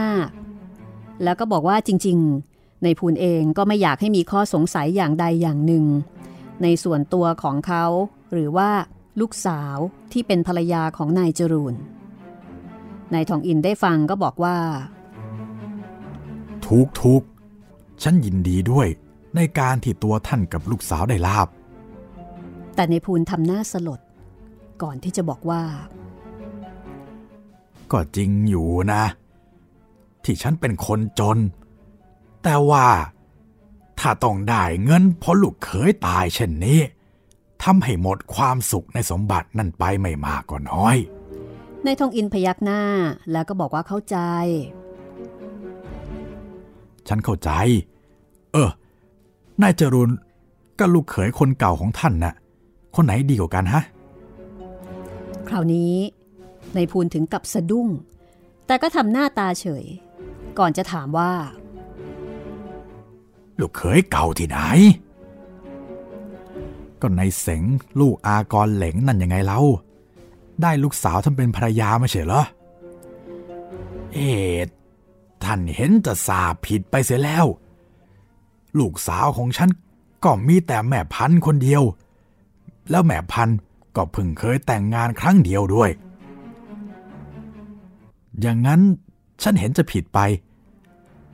[1.23, 2.19] แล้วก็บอกว่าจริง
[2.51, 5.85] ๆ ในพูนเองก็ไม่อยากให้มีข้อสงสัยอย่างใดอย่างหนึ่ง
[6.63, 7.85] ในส่วนตัวของเขา
[8.33, 8.71] หรือว่า
[9.21, 9.77] ลูกสาว
[10.13, 11.75] ที่เป็นภรรยาของนายจรูน
[13.15, 14.57] นายทองอินได้ฟังก็บอกว่า
[16.67, 17.23] ทุกทุก
[18.03, 18.89] ฉันยินดีด้วย
[19.37, 21.49] ในการที่ตัวท่านกับลูกสาวได้ลาบ
[22.79, 24.01] แต่ในพูนทำหน้าสลด
[24.83, 25.63] ก่อนที่จะบอกว่า
[27.93, 29.03] ก็จริงอยู่นะ
[30.25, 31.39] ที่ฉันเป็นคนจน
[32.43, 32.89] แต่ว่า
[34.01, 36.81] ถ้าต้องได้เงินเพราะลูกเขยตายเช่นนี้
[37.63, 40.97] ทำให้หมดความสุขในสมบัตินั่นไปไม่มากก็น้อย
[41.85, 42.83] นายทองอินพยักหน้า
[43.33, 44.17] แล้วก็บอกว่าเข้าใจ
[47.09, 47.51] ฉันเข้าใจ
[48.53, 48.71] เออ
[49.63, 50.11] นายจรุน
[50.79, 52.35] กับลูกเขยคนเก่าของท่านน่ะ
[53.01, 53.83] คนไหนดีกว่ากันฮะ
[55.49, 55.95] คราวนี้
[56.77, 57.89] นายพูนถึงกับสะดุ้ง
[58.67, 59.85] แต่ก็ทำหน้าตาเฉย
[60.59, 61.33] ก่อนจะถามว่า
[63.59, 64.59] ลูกเขยเก่าที่ไหน
[67.01, 67.63] ก็ในเสง
[68.01, 69.61] ลูกอากรเหลงนั่นยังไงเล่า
[70.63, 72.43] ได้ลูกสาวท่านเป็นภรรยาไม่ใช่เหรอ
[74.13, 74.33] เอ็
[74.67, 74.69] ด
[75.45, 77.47] ท่านเห็นจะสาผิดไปเสียแล้ว
[78.79, 79.71] ลูกสาวของฉัน
[80.25, 81.85] ก็มีแต่แม่พันธุ์คนเดียว
[82.91, 83.49] แล้วแม่พัน
[83.97, 85.91] ก็เพิ่งเคยแต่งงานครั้งเดียวด้วย
[88.41, 88.81] อย่างนั้น
[89.43, 90.19] ฉันเห็นจะผิดไป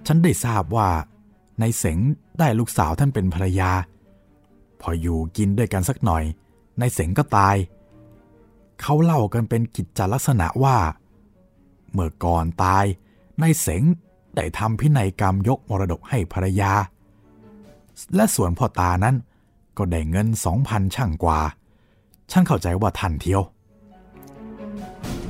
[0.06, 0.88] ฉันได้ทราบว่า
[1.60, 1.98] ในเสง
[2.38, 3.70] ได้ลูกสาวท่านเป็นภรรยา
[4.80, 6.24] พออยู่กินด้วยกันสักหน่อย
[6.78, 7.56] ในเสงก็ตาย
[8.80, 10.78] เขาเล่ากันเป็นกิจจลักษณะว่า
[11.92, 12.84] เมื่อก่อนตาย
[13.40, 13.82] ในเสง
[14.36, 16.72] ได้ทำพินัยกรรมยกมรดกให้ภรรยา
[18.16, 19.16] และส่วนพ่อตานั้น
[19.78, 21.40] ก็ได้เงินสองพันช่างกว่า
[22.30, 23.42] ฉันเข้าใจว่าทันเทียว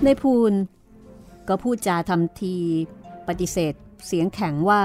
[0.04, 0.52] ในพูน
[1.48, 2.54] ก็พูดจาทำที
[3.28, 3.74] ปฏิเสธ
[4.06, 4.82] เสียงแข็งว่า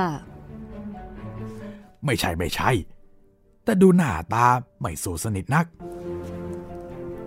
[2.06, 2.70] ไม่ใช่ไม่ใช่
[3.64, 4.48] แต่ดูหน้าตา
[4.80, 5.66] ไม่สูสนิทนัก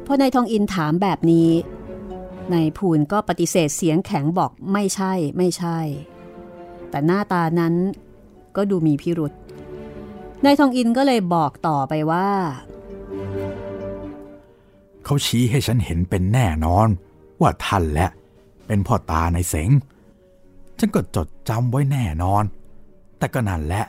[0.06, 1.50] พอนายทองอินถามแบบนี้
[2.52, 5.78] นายพูนก็ปฏิเสธเสียงแข็งบอกไม่ใช่ไม่ใช่
[6.90, 7.74] แต่หน้าตานั้น
[8.56, 9.32] ก็ดูมีพิรุษ
[10.44, 12.28] นายทองอินก็เลยบอกต่อไปว่า
[15.04, 16.88] เขาชี้ให้ฉันเห็นเป็นแน่นอน
[17.40, 18.10] ว่าท่านแหละ
[18.66, 19.70] เป็นพ่อตาในเสง
[20.78, 22.44] ฉันก็จดจำไว้แน่นอน
[23.18, 23.84] แต่ก็นั่นแหละ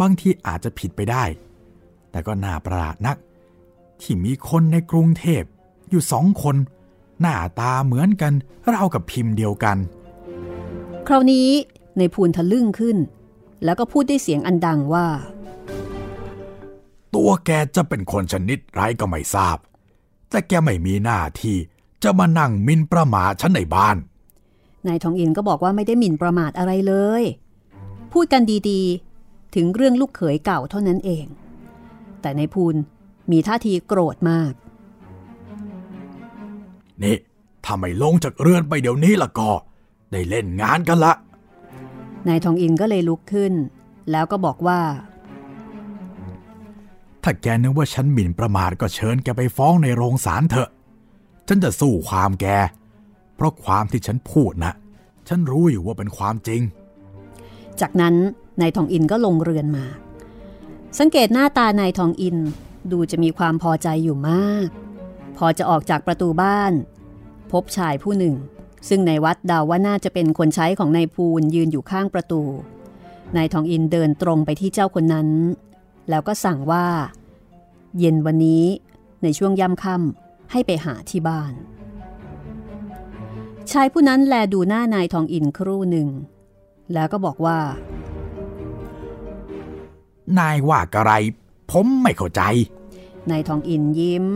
[0.00, 1.24] บางทีอาจจะผิดไปได้
[2.10, 3.16] แต่ก็น่าประหลาดนัก
[4.00, 5.42] ที่มีคนในกรุงเทพ
[5.90, 6.56] อยู่สองคน
[7.20, 8.32] หน้าตาเหมือนกัน
[8.70, 9.76] เรากับพิมพ์เดียวกัน
[11.06, 11.48] คราวนี้
[11.98, 12.96] ในพูนทะลึ่งขึ้น
[13.64, 15.06] แล้วก็พูดด้วยเสียงอันดังว่า
[17.14, 19.58] ตัวแกจะเป็นคนชนิดไรก็ไม่ทราบ
[20.30, 21.56] แต่แกไม่มีหน้าที่
[22.02, 23.96] จะมานั่งหมินประมาทฉันในบ้าน
[24.86, 27.22] นายทองอินก็บอกว่าไม่ได้หมิ่นประมาทอะไรเลย
[28.12, 31.26] พูดกันดีๆ ถึงเรื่องลูกเขยเก่าเท่านั้นเอง
[32.20, 32.74] แต่ในพูน
[33.30, 34.52] มีท่าทีโกรธมาก
[37.02, 37.16] นี่
[37.64, 39.50] ถ้าไม่ลงจากเรือนไปเดี๋ยวนี้ละก็
[40.12, 41.12] ได้เล่นงานกันละ
[42.28, 43.52] นายทองอินก็เลยลุกขึ้น
[44.10, 44.80] แล้วก็บอกว่า
[47.22, 50.70] ถ้าแกนึกว่าฉันหมิ่นประมาทก็เชิญแกไปฟ้องในโรงศาลเถอะ
[51.48, 52.46] ฉันจะสู้ความแก
[53.36, 54.72] เพราะความที่ฉันพูดนะ
[55.28, 56.62] ฉันรู้อยู่ว่าเป็นความจริง
[57.80, 58.14] จากนั้น
[58.60, 59.86] นายทองอินก็ลงเรือนมา
[60.98, 62.36] สังเกตหน้าตานายทองอิน
[62.92, 64.68] ดูจะมีความพอใจอยู่มาก
[65.36, 66.72] พอจะออกจากประตูบ้าน
[67.52, 68.34] พบชายผู้หนึ่ง
[68.88, 72.42] ซึ่งในวัดดาว่าน่าจะเป็นคนใช้ของนายภูลยืนอยู่ข้างประตู
[73.36, 75.28] นายทองอินเดินตรงไปที่เจ้าคนนั้น
[76.10, 76.86] แล้วก็สั่งว่า
[77.98, 78.64] เย็นวันนี้
[79.22, 81.52] ในช่วงย่ำค่ำให้ไปหาที่บ้าน
[83.70, 86.08] ชชายผู้นั้นแลดูหน้านายทองอินครู่หนึ่ง
[86.92, 87.58] แล้วก็บอกว่า
[90.38, 91.12] นายว่ากระไร
[91.70, 92.42] ผมไม่เข้าใจ
[93.30, 94.26] นายทองอินยิ้ม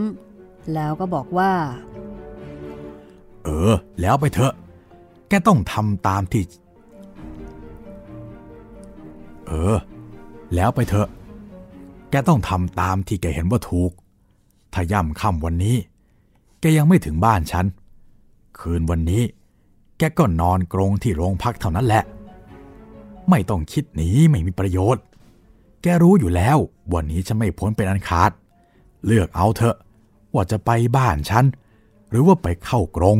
[0.73, 1.51] แล้วก็บอกว่า
[3.43, 4.53] เออ แล้วไปเถอะ
[5.29, 6.43] แกต้องทำตามที่
[9.47, 9.77] เออ
[10.55, 11.07] แล้วไปเถอะ
[12.09, 13.91] แกต้องทำตามที่แกเห็นว่าถูก
[14.73, 15.77] ถ้าย่ำค่ำวันนี้
[16.59, 17.65] แกยังไม่ถึงบ้านฉัน
[18.59, 19.23] คืนวันนี้
[19.97, 22.03] แกก็นอนกรงที่โรงพักเท่านั้นแหละ
[23.29, 25.03] ไม่ต้องคิดหนีไม่มีประโยชน์
[25.81, 26.57] แกรู้อยู่แล้ว
[26.93, 28.31] วันนี้ฉันไม่พ้นเป็นอันขาด
[29.05, 29.75] เลือกเอาเถอะ
[30.33, 31.45] ว่าจะไปบ้านฉัน
[32.09, 33.17] หรือว่าไปเข้ากรง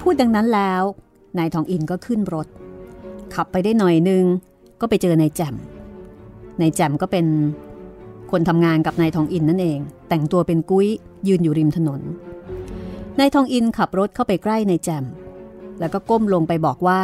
[0.00, 0.82] พูดดังนั้นแล้ว
[1.38, 2.46] นายทองอินก็ขึ้นรถ
[3.34, 4.24] ขับไปได้หน่อยนึง
[4.80, 5.54] ก็ไปเจอนายแจ่ม
[6.60, 7.26] นายแจ่มก็เป็น
[8.30, 10.88] คนทำงานกับนายทองอินนั่นเอง แต่งตัวเป็นกุ้ย
[11.28, 12.00] ยืนอยู่ริมถนน
[13.18, 15.04] นายทองอินขับรถเข้าไปใกล้นายแจ่ม
[15.80, 17.00] แล้วก็ก้มลงไปบอกว่า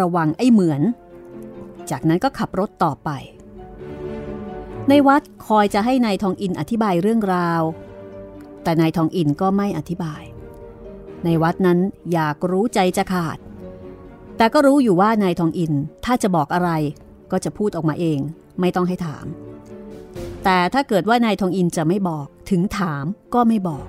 [0.00, 0.82] ระวังไอ้เหมือน
[1.90, 3.10] จากนั้นก็ขับรถต่อไป
[4.88, 7.62] ในวัดคอยจะให้นายทองอินอธิบายเรื่องราว
[8.62, 10.22] แต่นายทองอินก็ไม่อธิบาย
[11.24, 11.78] ในวัดนั้น
[12.12, 13.38] อยากรู้ใจจะขาด
[14.36, 15.72] แต่ก็รู้อยู่ว่านายทองอิน
[16.04, 16.70] ถ้าจะบอกอะไร
[17.30, 18.18] ก็จะพูดออกมาเอง
[18.60, 19.26] ไม่ต้องให้ถาม
[20.44, 23.04] แต่ถ้าเกิดว่านายทองอินจะไม่บอกถึงถาม
[23.34, 23.86] ก็ไม่บอก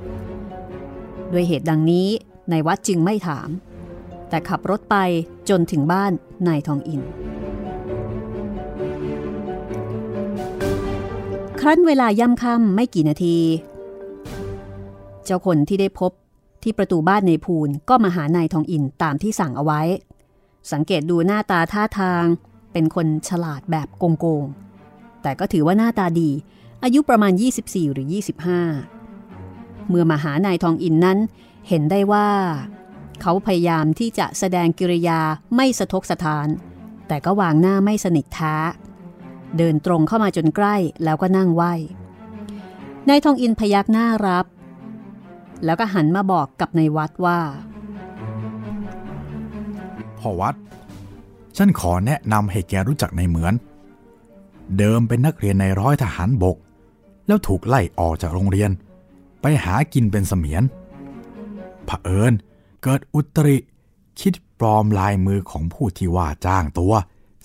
[1.32, 2.08] ด้วยเหตุดังนี้
[2.52, 3.50] นายวัดจึงไม่ถาม
[4.30, 4.96] แต่ขับรถไป
[5.50, 6.12] จนถึงบ้าน
[6.48, 7.02] นายทองอิน
[11.60, 13.38] ครั้นเวลาย่ำค่ำไม่กี่นาที
[15.26, 16.12] เจ้าคนที่ได้พบ
[16.64, 19.82] ที่ประตูบ้านในภูนก็มาหานายทองอินตามที่สั่งเอาไว้
[20.72, 22.24] สังเกตดูหน้าตาท่าทาง
[22.74, 26.32] เป็นคนฉลาดแบบโกงๆแต่ก็ถือว่าหน้าตาดี
[26.84, 31.20] อายุประมาณ 24 หรือ 25 เมื่อมาหานายทองอินนั้น
[31.68, 32.30] เห็นได้ว่า
[33.22, 35.20] เขาพยายามที่จะแสดงกิริยา
[35.56, 36.48] ไม่สะทกสะทาน
[37.08, 38.56] แต่ก็วางหน้าไม่สนิทท้า
[39.58, 41.64] เดินตรงเข้ามาจนใกล้แล้วก็นั่งไหว
[43.10, 44.46] นายทองอินพยักหน้ารับ
[45.66, 47.40] แล้วก็หันมาบอกกับนายวัดว่า
[50.26, 50.56] พ่อวัด
[51.58, 53.54] ฉันขอแนะนำให้แกรู้จักในเหมือน
[54.78, 56.58] เดิมเป็นนักเรียนในร้อยทหารบก
[57.28, 58.72] แล้วถูกไล่ออกจากโรงเรียน
[59.42, 60.64] ไปหากินเป็นเสมียน
[61.86, 62.34] เผอิญ
[62.84, 63.58] เกิดอุตริ
[64.20, 66.94] คิดปลอมลายมือของผู้ที่ว่าจ้างตัว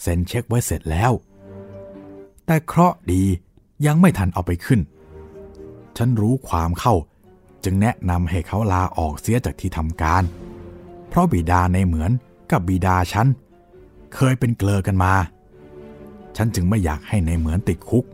[0.01, 1.13] เซ็นเช็คไว้เสร็จแล้ว
[2.47, 3.25] แต่เคราะห์ดี
[3.87, 4.81] ยังไม่ทันเอาไปขึ้น
[5.97, 6.95] ฉันรู้ความเข้า
[7.65, 10.23] จึงแนะนำให้เขาลาออกเสียจากที่ทำการ
[11.09, 12.13] เพราะบิดาในเหมือน
[12.53, 13.27] กับบิดาฉัน
[14.15, 15.13] เคยเป็นเกลอกันมา
[16.37, 18.05] ฉันจึงไม่อยากให้ในเหมือนติดคุก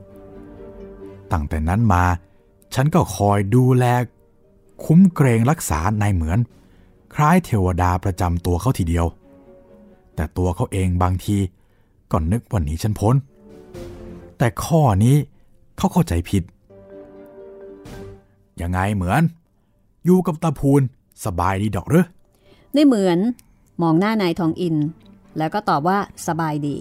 [1.33, 2.05] ตั้งแต่นั้นมา
[2.75, 3.85] ฉันก็คอยดูแล
[4.85, 6.39] คุ้มเกรงรักษานายเหมือน
[7.15, 9.07] คล้ายเทวดาประจำตัวเขาทีเดียว
[10.15, 11.37] แต่ตัวเขาเองบางที
[12.11, 13.15] ก็นึกว่าหนีฉันพ้น
[14.39, 15.17] แต่ข้อนี้
[15.77, 16.43] เขาเข้าใจผิด
[18.61, 19.23] ยังไงเหมือน
[20.05, 20.83] อยู่กับตาพูน
[21.25, 22.05] สบายดีดอกหรือ
[22.75, 23.19] ได้เหมือน
[23.83, 24.77] มองหน้านายทองอิน
[25.39, 26.77] แล้วก็ตอบว่าสบายดี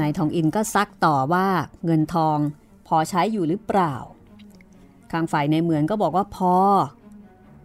[0.00, 1.46] นายทองอินก็ซักต่อว่า
[1.84, 2.38] เงินทอง
[2.86, 3.94] พอใช้อยู่หรือเปล่า
[5.12, 6.54] ข้างฝ่ายในเหมือนก็บอกว่าพอ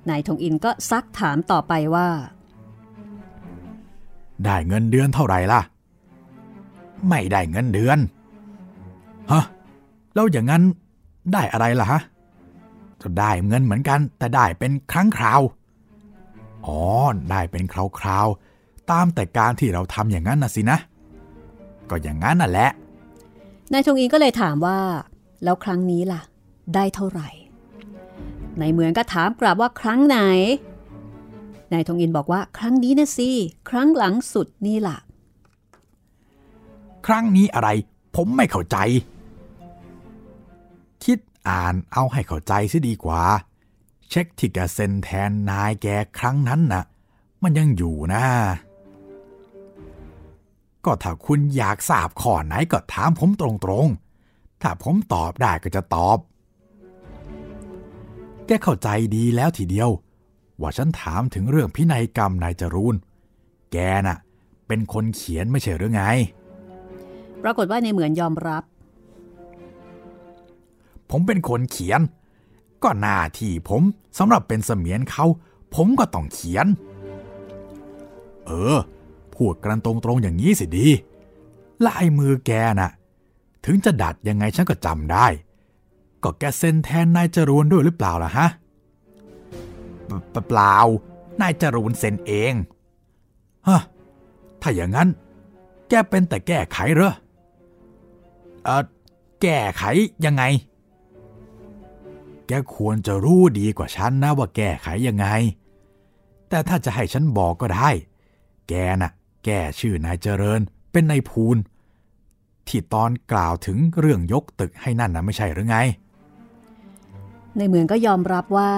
[0.10, 2.08] นายทองอินก็ซักถามต่อไปว่า
[4.46, 5.62] ได้เงินเดือนเท่าไหร่ล่ะ
[7.10, 8.00] ไม่ได้เงินเดือน
[9.32, 9.44] ฮะ
[10.14, 10.64] แล้วอย่างนั้น
[11.34, 12.02] ได้อะไรล่ะฮะ
[13.02, 15.42] ก็ได้เงินเหมือนกัน แต่ได้เป็นครั้งคราว
[16.66, 16.80] อ๋อ
[17.30, 20.78] ได้เป็นคราวคราวๆ ตามแต่การที่เราทำอย่างนั้นนะสินะ
[21.90, 22.70] ก็อย่างนั้นน่ะแหละ
[23.72, 24.80] นายทองอินก็เลยถามว่า
[25.44, 26.22] แล้วครั้งนี้ล่ะ
[26.76, 27.30] ได้เท่าไหร่
[28.60, 30.18] นายเหมือนก็ถามกลับว่าครั้งไหน
[31.74, 33.30] นายทองอินบอกว่าครั้งนี้นะสิ
[33.70, 34.98] ครั้งหลังสุดนี่ล่ะ
[37.08, 37.70] ครั้งนี้อะไร
[38.16, 38.78] ผมไม่เข้าใจ
[41.04, 43.22] คิดอ่านเอาให้เข้าใจซิดีกว่า
[44.10, 45.88] เช็คที่แกเซ็นแทนนายแก
[46.20, 46.84] ครั้งนั้นน่ะ
[47.44, 48.26] มันยังอยู่นะ
[50.86, 56.18] ก็ถ้าคุณอยากทราบข้อไหนก็ถามผมตรงๆ ถ้าผมตอบได้ก็จะตอบ
[58.48, 59.90] แกเข้าใจดีแล้วทีเดียว
[60.62, 62.96] ว่าฉันถามถึงเรื่องพินัยกรรมนายจรูน
[63.72, 64.18] แกน่ะ
[64.68, 66.04] เป็นคนเขียนไม่ใช่หรือไง
[67.44, 68.64] ปรากฏว่าในเหมือนยอมรับ
[71.10, 72.02] ผมเป็นคนเขียน
[72.84, 73.82] ก็หน้าที่ผม
[74.18, 75.26] สำหรับเป็นเสมียนเขา
[75.76, 76.68] ผมก็ต้องเขียน
[78.46, 78.78] เออ
[79.36, 80.88] พูดกันตรงๆอย่างนี้สิดี
[81.86, 82.92] ลายมือแกน่ะ
[83.66, 85.28] ถึงจะดัดยังไงฉันก็จำได้
[86.24, 88.48] ก็แกเซ็นแทนนายจรวนด้วยหรือเปล่าล่ะฮะ
[90.32, 90.76] เปล่า
[91.42, 92.54] นายจรูนเซ็นเอง
[93.68, 93.82] ฮะ
[94.62, 95.08] ถ้าอย่างนั้น
[95.90, 97.14] แกเป็นแต่แก้ไขเหรอ
[98.64, 98.84] เออ
[99.42, 99.84] แก้ไข
[100.26, 100.44] ยังไง
[102.52, 105.28] แกควรจะรู้ดีกว่าฉันนะว่าแก้ไขยังไง
[106.50, 107.90] แต่ถ้าจะให้ฉันบอกก็ได้
[108.70, 109.12] แกน่ะ
[109.46, 111.58] แก้ชื่อนายเจริญ เป็นนายภูน
[112.68, 115.78] ที่ตอนกล่าวถึงเรื่องยกตึกให้นั่นนะไม่ใช่หรือไง
[117.56, 118.74] ในเหมือนก็ยอมรับว่า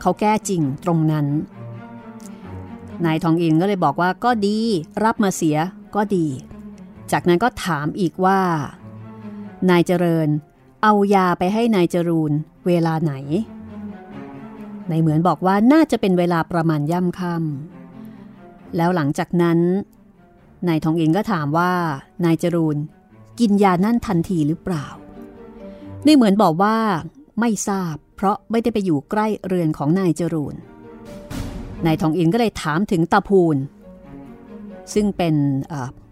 [0.00, 1.26] เขาแก้จริงตรงนั้น
[3.04, 4.58] นายทองอินก็เลยบอกว่าก็ดี
[5.04, 5.56] รับมาเสีย
[5.94, 6.26] ก็ดี
[7.12, 8.38] จากนั้นก็ถามอีกว่า
[9.70, 10.28] นายเจริญ
[10.82, 12.32] เอายาไปให้นายจรูน
[12.66, 13.12] เวลาไหน
[14.90, 19.58] นายเหมือนบอกว่าน่าจะเป็นเวลาประมาณย่ำค่ำแล้วหลังจากนั้น
[20.68, 21.72] นายทองอินก็ถามว่า
[22.24, 22.76] นายจรูน
[23.40, 24.86] กินยานั่นทันทีหรือเปล่า
[26.06, 26.76] นี่เหมือนบอกว่า
[27.40, 30.54] ไม่ทราบเพราะไม่ได้ไปอยู่ใกล้เรือนของนายจรูน
[31.86, 33.56] นายทองอินก็เลยถามถึงตาพูน
[34.94, 35.34] ซึ่งเป็น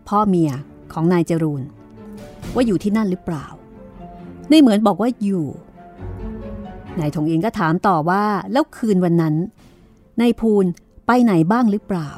[0.08, 0.50] พ่อเมีย
[0.92, 1.62] ของนายจรูน
[2.54, 3.46] ว่าอยู่ที่นั่นหรือเปล่า
[4.50, 5.46] นี่เหมือนบอกว่าอยู่
[6.98, 9.34] นายทองอินก็ถามต่อว่าแล้วคืนวันนั้น
[10.20, 10.64] นายพูน
[11.06, 12.10] ไปไหนบ้างหรือเปล่า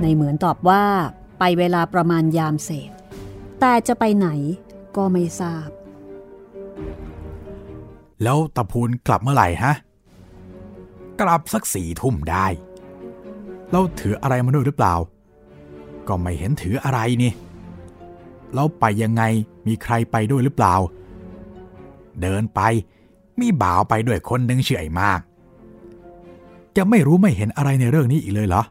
[0.00, 0.84] ในเหมือนตอบว่า
[1.38, 2.90] ไปเวลาประมาณยามเศษ
[3.60, 4.28] แต่จะไปไหน
[4.96, 5.68] ก็ไม่ทราบ
[8.22, 9.74] แล้วตะพูนกลับเมื่อไหร่ฮะ
[11.20, 12.46] กลับสักสี่ทุ่มได้
[13.70, 14.94] เราถืออะไรมาด้วยหรือเปล่า
[16.08, 17.32] ก็ไม่เห็นถืออะไรนี่
[18.54, 19.22] แล้วไปยังไง
[19.66, 20.74] มีใครไปด้วยหรือเปล่า
[22.22, 22.60] เดินไป
[23.40, 25.20] มีบ่าวไปด้วยคนหนึ่งเฉยมาก
[26.76, 28.62] จะไม่รู้ไม่เห็นอะไรในเรื่องนี้อีกเลยเหรอ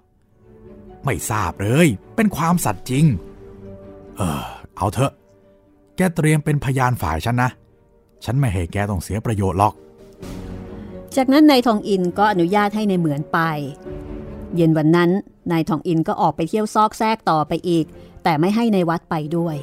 [1.05, 3.05] ไม่ทราบเลย เป็นความสัตย์จริง
[4.17, 4.43] เออ
[4.77, 5.11] เอาเถอะ
[5.95, 7.49] แกเตรียมเป็นพยานฝ่ายฉันนะ
[8.23, 9.73] ฉันไม่ให้แกต้องเสียประโยชน์หรอก
[11.15, 13.39] จากนั้นนายทองอินก็อนุญาตให้ในเหมือนไป
[14.55, 15.11] เย็นวันนั้น
[15.51, 17.85] นายทองอินก็ออกไปเที่ยวซอกแซกต่อไปอีก
[18.23, 19.55] แต่ไม่ให้ในวัดไปด้วย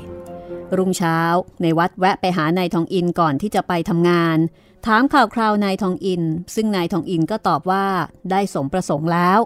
[0.76, 1.18] รุ่งเช้า
[1.62, 4.38] ในวัดแวะไปหานายทองอินก่อนที่จะไปทำงาน
[4.86, 6.22] ถามข่าวคราวนายทองอิน
[6.54, 7.84] ซึ่งนายทองอินก็ตอบว่า
[8.30, 9.38] ได้สมประสงค์แล้ว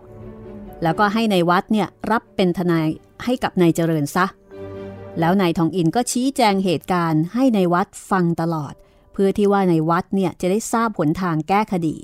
[0.82, 2.86] แล้วก็ให้ในวัดเนี่ยรับเป็นทนาย
[3.24, 4.26] ให้กับนายเจริญซะ
[5.20, 8.74] แล้วนายทองอินก็ชี้แจงเหตุการณ์ให้ในวัดฟังตลอด
[9.12, 11.96] เพื่อที่ว่าในวัดเนี่ยจะได้ทราบผลทางแก้คดี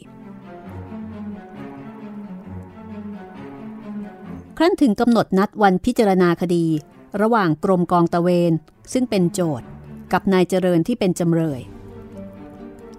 [4.57, 6.65] ครั้นถึงกำหนดนัดวันพิจารณาคดี
[7.21, 8.53] ระหว่างกรมกองตะเวน
[8.93, 9.67] ซึ่งเป็นโจทย์
[10.13, 11.61] กับนายเจริญที่เป็นจำเลย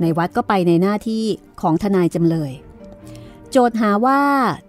[0.02, 1.26] ในวัดก็ไปในหน้าที่
[1.62, 2.52] ของทนายจำเลย
[3.52, 4.22] โจทหาว่า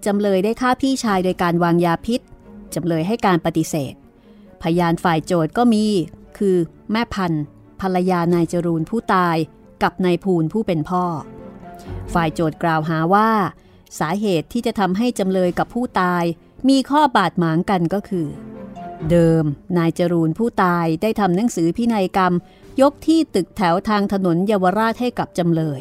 [0.07, 2.21] จำเลยได้ฆ่าพี่ชายโดยการวางยาพิษ
[2.75, 3.95] จำเลยให้การปฏิเสธ
[4.63, 5.85] พยานฝ่ายโจทก็มี
[6.39, 6.57] คือ
[6.93, 7.45] แม่พันธ์
[7.81, 9.37] ภรรยานายจรูนผู้ตาย
[9.83, 11.05] กับนายภูนผู้เป็นพ่อ
[12.15, 13.31] ฝ่ายโจทกล่าวหาว่า
[14.01, 16.25] สาเหตุที่จะทำให้จำเลยกับผู้ตาย
[16.69, 18.27] มีข้อบาดหมางกันก็คือ
[19.11, 19.45] เดิม
[19.79, 22.33] นายจรูนผู้ตายได้ทำหนังสือพินัยกรรม
[22.81, 25.81] ยกที่ตึกแถวทางถนนเยาวราชให้กับจำเลย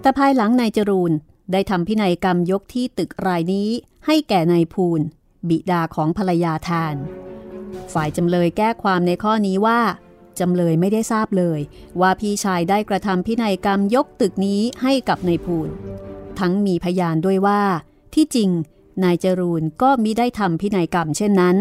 [0.00, 1.12] แต่ภายหลังนายจรูน
[1.52, 3.68] ได้ทำพินัยกรรมยกที่ตึกรายนี้
[4.06, 5.00] ให้แก่นายภูล
[5.48, 6.94] บิดาของภรรยาทาน
[7.92, 9.80] ฝ่ายจำเลยแก้ความในข้อนี้ว่า
[10.40, 11.60] จำเลยไม่ได้ทราบเลย
[12.00, 15.68] ว่าพี่ชายได้กระทำพินัยกรรมยกตึกนี้ให้กับนายภูล
[16.38, 17.62] ทั้งมีพยานด้วยว่า
[18.14, 18.50] ที่จริง
[19.02, 21.56] นายจรูนก็มิได้ทำพินัยกรรมเช่นนั้น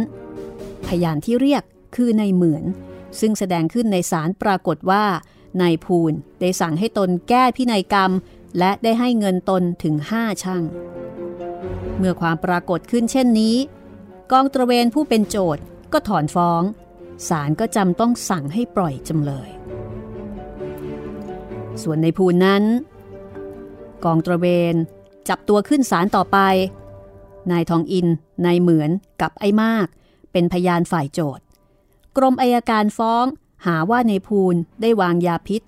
[0.87, 1.63] พยานที่เรียก
[1.95, 2.63] คือนายเหมือน
[3.19, 5.05] ซึ่งแสดงขึ้นในศาลปรากฏว่า
[5.61, 8.11] นายภูลได้สั่งให้ตนแก้พินัยกรรม
[8.59, 10.63] และได้ให้เงินตนถึงห้าช่าง
[11.97, 13.55] เมื่อความปรากฏขึ้นเช่นนี้
[14.31, 15.63] กองตระเวนผู้เป็นโจทย์
[15.93, 16.61] ก็ถอนฟ้อง
[17.27, 19.49] ศาลก็จำต้องสั่งให้ปล่อยจำเลย
[21.83, 22.63] ส่วนในภูลนั้น
[24.03, 24.75] กองตระเวน
[25.29, 26.37] จับตัวขึ้นศาลต่อไป
[27.51, 28.07] นายทองอิน
[28.45, 28.89] นายเหมือน
[29.21, 29.87] กับไอ้มาก
[30.31, 31.43] เป็นพยานฝ่ายโจทย์
[32.17, 33.25] กรมอายการฟ้อง
[33.65, 35.61] หาว่าในภูลได้วางยาพิษ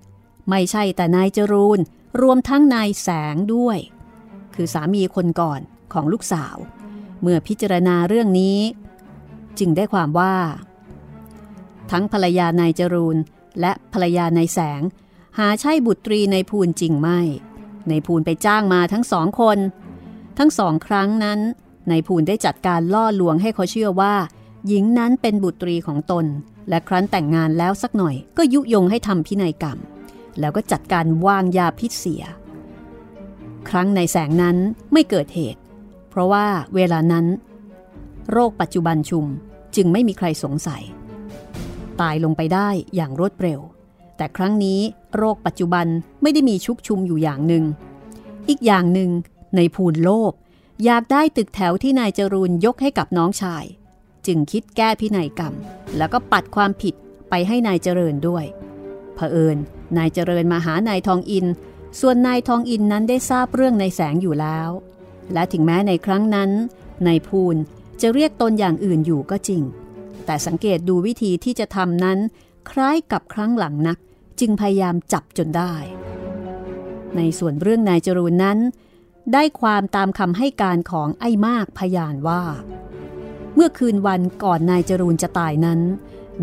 [0.49, 1.79] ไม่ใช่แต่นายจรูน
[2.21, 3.77] รวมทั้งนายแสงด้วย
[4.55, 5.61] คือสามีคนก่อน
[5.93, 6.57] ของลูกสาว
[7.21, 8.59] เมื่อพิจารณาเรื่องนี้
[9.59, 10.35] จึงได้ความว่า
[11.91, 13.17] ทั้งภรรยานายจรูน
[13.61, 14.81] และภรรยานายแสง
[15.37, 17.19] หาใช่บุตรีในภูลจริงไม่
[17.89, 19.57] ในภูลไปจ้างมาทั้งสองคน
[20.37, 21.39] ทั้งสองครั้งนั้น
[21.89, 24.13] ในภูลได้จัดการล่อลวงให้เขาเชื่อว่า
[24.67, 26.25] หญิงนั้นเป็นบุตรีของตน
[26.69, 29.77] และครั้นแต่งงานแล้วสักหน่อย ก็ยุยงให้ทำพินัยกรรม
[30.39, 32.23] แล้วก็จัดการวางยาพิษเสีย
[33.69, 34.57] ครั้งในแสงนั้น
[34.93, 35.61] ไม่เกิดเหตุ
[36.09, 37.25] เพราะว่าเวลานั้น
[38.31, 39.25] โรคปัจจุบันชุม
[39.75, 40.83] จึงไม่มีใครสงสัย
[42.01, 43.59] ตายลงไปได้อย่างรวดเร็ว
[44.17, 44.79] แต่ครั้งนี้
[45.17, 45.85] โรคปัจจุบัน
[46.21, 47.63] ไม่ได้มีชุกชุมอยู่อย่างหนึ่ง
[48.49, 49.09] อีกอย่างหนึ่ง
[49.55, 50.33] ในภูนโลภ
[50.83, 53.65] อยากได้ตึกแถวที่นายจรูนยกให้กับน้องชาย
[54.27, 55.53] จึงคิดแก้พินัยกรรม
[55.97, 56.93] แล้วก็ปัดความผิด
[57.29, 58.45] ไปให้นายเจริญด้วย
[59.15, 59.57] เผอิญ
[59.97, 61.45] นายเจริญมาหานายทองอิน
[61.99, 64.69] ส่วนนายทองอินนั้นได้ทราบเรื่องในแสงอยู่แล้ว
[65.33, 66.51] และถึงแม้ในครั้งนั้น
[67.07, 67.55] นายภูน
[68.01, 69.61] จะเรียกตนอย่างอื่นอยู่ก็จริง
[70.25, 72.19] แต่สังเกตดูวิธีที่จะทำนั้น
[72.69, 73.97] คล้ายกับครั้งหลังนัก
[74.39, 75.73] จึงพยายามจับจนได้
[77.15, 78.57] ในส่วนเรื่องนายจรูนนั้น
[79.33, 82.43] ได้ความตามคำให้การของไอ้มากพยานว่า
[83.55, 85.79] เมื่อคืนวันก่อนนายจรูนจะตายนั้น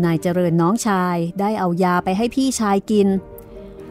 [0.05, 3.07] นายเจริญน้องชายได้เอายาไปให้พี่ชายกิน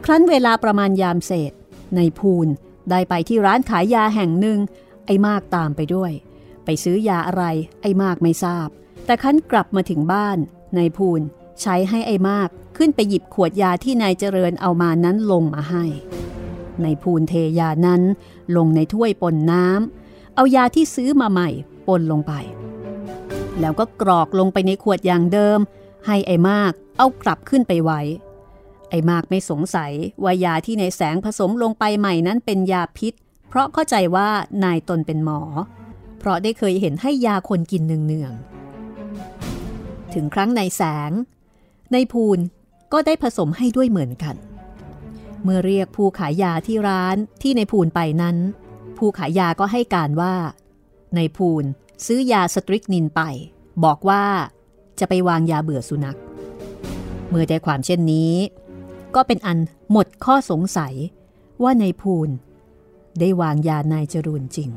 [0.05, 1.51] ครั้นเวลาประมาณยามเศษ
[1.97, 2.47] นายภูน
[2.89, 4.59] ได้ไปที่ร้านขายยาแห่งหนึ่ง
[5.05, 6.11] ไอ้มากตามไปด้วย
[6.65, 7.43] ไปซื้อยาอะไร
[7.81, 8.67] ไอ้มากไม่ทราบ
[9.05, 10.37] แต่คั้นกลับมาถึงบ้าน
[10.77, 11.21] นายภูน
[11.61, 15.83] ใช้ให้ไอ้มากขึ้นไปหยิบขวดยาที่นายเจริญเอามานั้นลงมาให้
[16.83, 18.01] ในภูนเทยานั้น
[18.57, 21.49] ลงในถ้วยปนน้ำเอายาที่ซื้อมาใหม่
[21.87, 22.33] ปนลงไป
[23.59, 25.59] แล้วก็กรอกลงไปในขวดอย่างเดิม
[26.05, 28.01] ให้ไอ้มากเอากลับขึ้นไปไว้
[28.89, 29.91] ไอ้มากไม่สงสัย
[30.23, 33.13] ว่ายาที่ในแสงผสมลงไปใหม่นั้นเป็นยาพิษ
[33.49, 34.29] เพราะเข้าใจว่า
[34.63, 35.41] นายตนเป็นหมอ
[36.19, 41.11] เพราะได้เคยเห็นให้ยาคนกินเนืองๆถึงครั้งในแสง
[41.91, 42.39] ในภูน
[42.93, 44.35] ก็ได้ผสมให้ด้วยเหมือนกัน
[45.43, 48.37] เมื่อเรียกผู้ขายยาที่ร้านที่ในภูนไปนั้น
[48.97, 50.35] ผู้ขายยาก็ให้การว่า
[51.15, 51.63] ในภูน
[52.05, 53.21] ซื้อยาสตริกนินไป
[53.83, 54.23] บอกว่า
[54.99, 56.17] จะไปวางยาเบื่อสุนัข
[57.29, 58.33] เมื่อได้ความเช่นนี้
[59.15, 59.57] ก็เป็นอัน
[59.91, 60.93] หมดข้อสงสัย
[61.63, 62.29] ว่าในภูน
[63.19, 64.69] ได้วางยานายจรูนจริง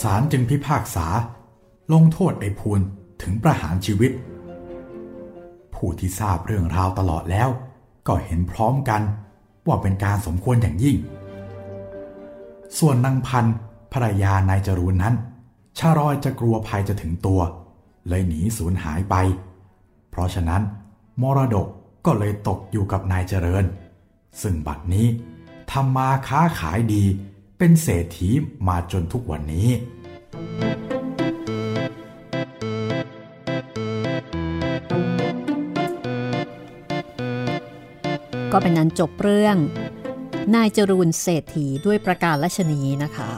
[0.00, 1.06] ศาลจึงพิพากษา
[1.92, 2.80] ลงโทษไอ้พูน
[3.22, 4.12] ถึงประหารชีวิต
[5.74, 7.48] ผู้ที่ทราบเรื่องราวตลอดแล้ว
[8.08, 9.02] ก็เห็นพร้อมกัน
[9.66, 10.96] ว่าเป็นการสมควรอย่างยิ่ง
[12.78, 13.54] ส่วนนางพันธ์
[13.92, 15.14] ภรรยานายจรูนนั้น
[15.78, 17.40] ชารอยจะกลัวภัยจะถึงตัว
[18.08, 19.14] เลยหนีสูญหายไป
[20.10, 20.62] เพราะฉะนั้น
[21.22, 21.66] มรดก
[22.06, 23.64] ก็เลยตกอยู่กับนายเจริญ
[24.42, 25.06] ซึ่งบัดนี้
[25.70, 27.04] ทำมาค้าขายดี
[27.58, 28.28] เป็นเศรษฐี
[28.68, 29.68] มาจนทุกวันนี้
[38.56, 39.56] ก็เป็นนั้นจบเรื่อง
[40.54, 43.30] นายจรูนเศรษฐีด้วยประการลชนีนะคะ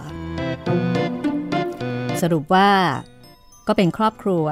[2.22, 2.68] สรุปว่า
[3.66, 4.44] ก็เป็นครอบครัว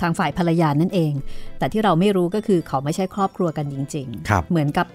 [0.00, 1.12] ทางฝ่ายภรรยานั่นเอง
[1.58, 4.86] แต่ที่เราไม่รู้ก็คือเขาไม่ใช่ครอบครัวกันจริงครับเหมือนกับ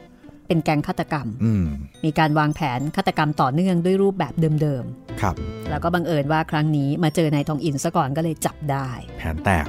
[0.48, 1.66] เป็นแก๊งฆาตกรรมอืม
[2.06, 4.84] มีการวางแผนฆาตกรรมต่อเนื่องด้วยรูปแบบเดิม
[5.22, 9.66] ครับๆแล้วก็บังเอิญว่าครั้งนี้มาเจอนายทองอินซะก่อนก็เลยจับได้ แผนแตก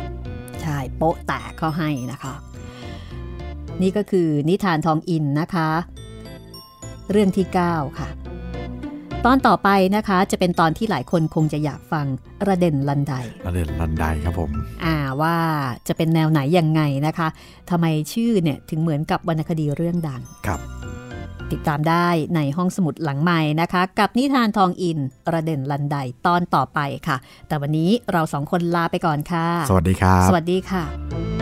[0.63, 2.35] ใช่โป๊ะแตกเขาให้นะคะ
[3.83, 5.71] นี่ก็คือนิทานทองอินนะคะ
[7.11, 8.09] เรื่องที่ 9 ค่ะ
[9.25, 12.07] ตอนต่อไปนะคะจะเป็นตอนที่หลายคนคงจะอยากฟัง
[12.49, 13.15] ระเด่นลันได
[13.47, 14.51] ระเด็นลันไดครับผม
[14.85, 15.37] อ่าว่า
[15.89, 17.29] จะเป็นแนวไหนยังไงนะคะ
[17.71, 20.61] ทำไมชื่อเนี่ยถึงเหมือนกับวรรณคดีเรื่องดังครับ
[21.53, 24.99] ติดตามได้ในห้องสมุดหลังใหม่นะคะ กับนิทานทองอิน
[25.33, 27.17] ระเด่นลันไดตอนต่อไปค่ะ
[27.49, 31.42] แต่วันนี้เราสองคนลาไปก่อนค่ะ สวัสดีครับ สวัสดีค่ะ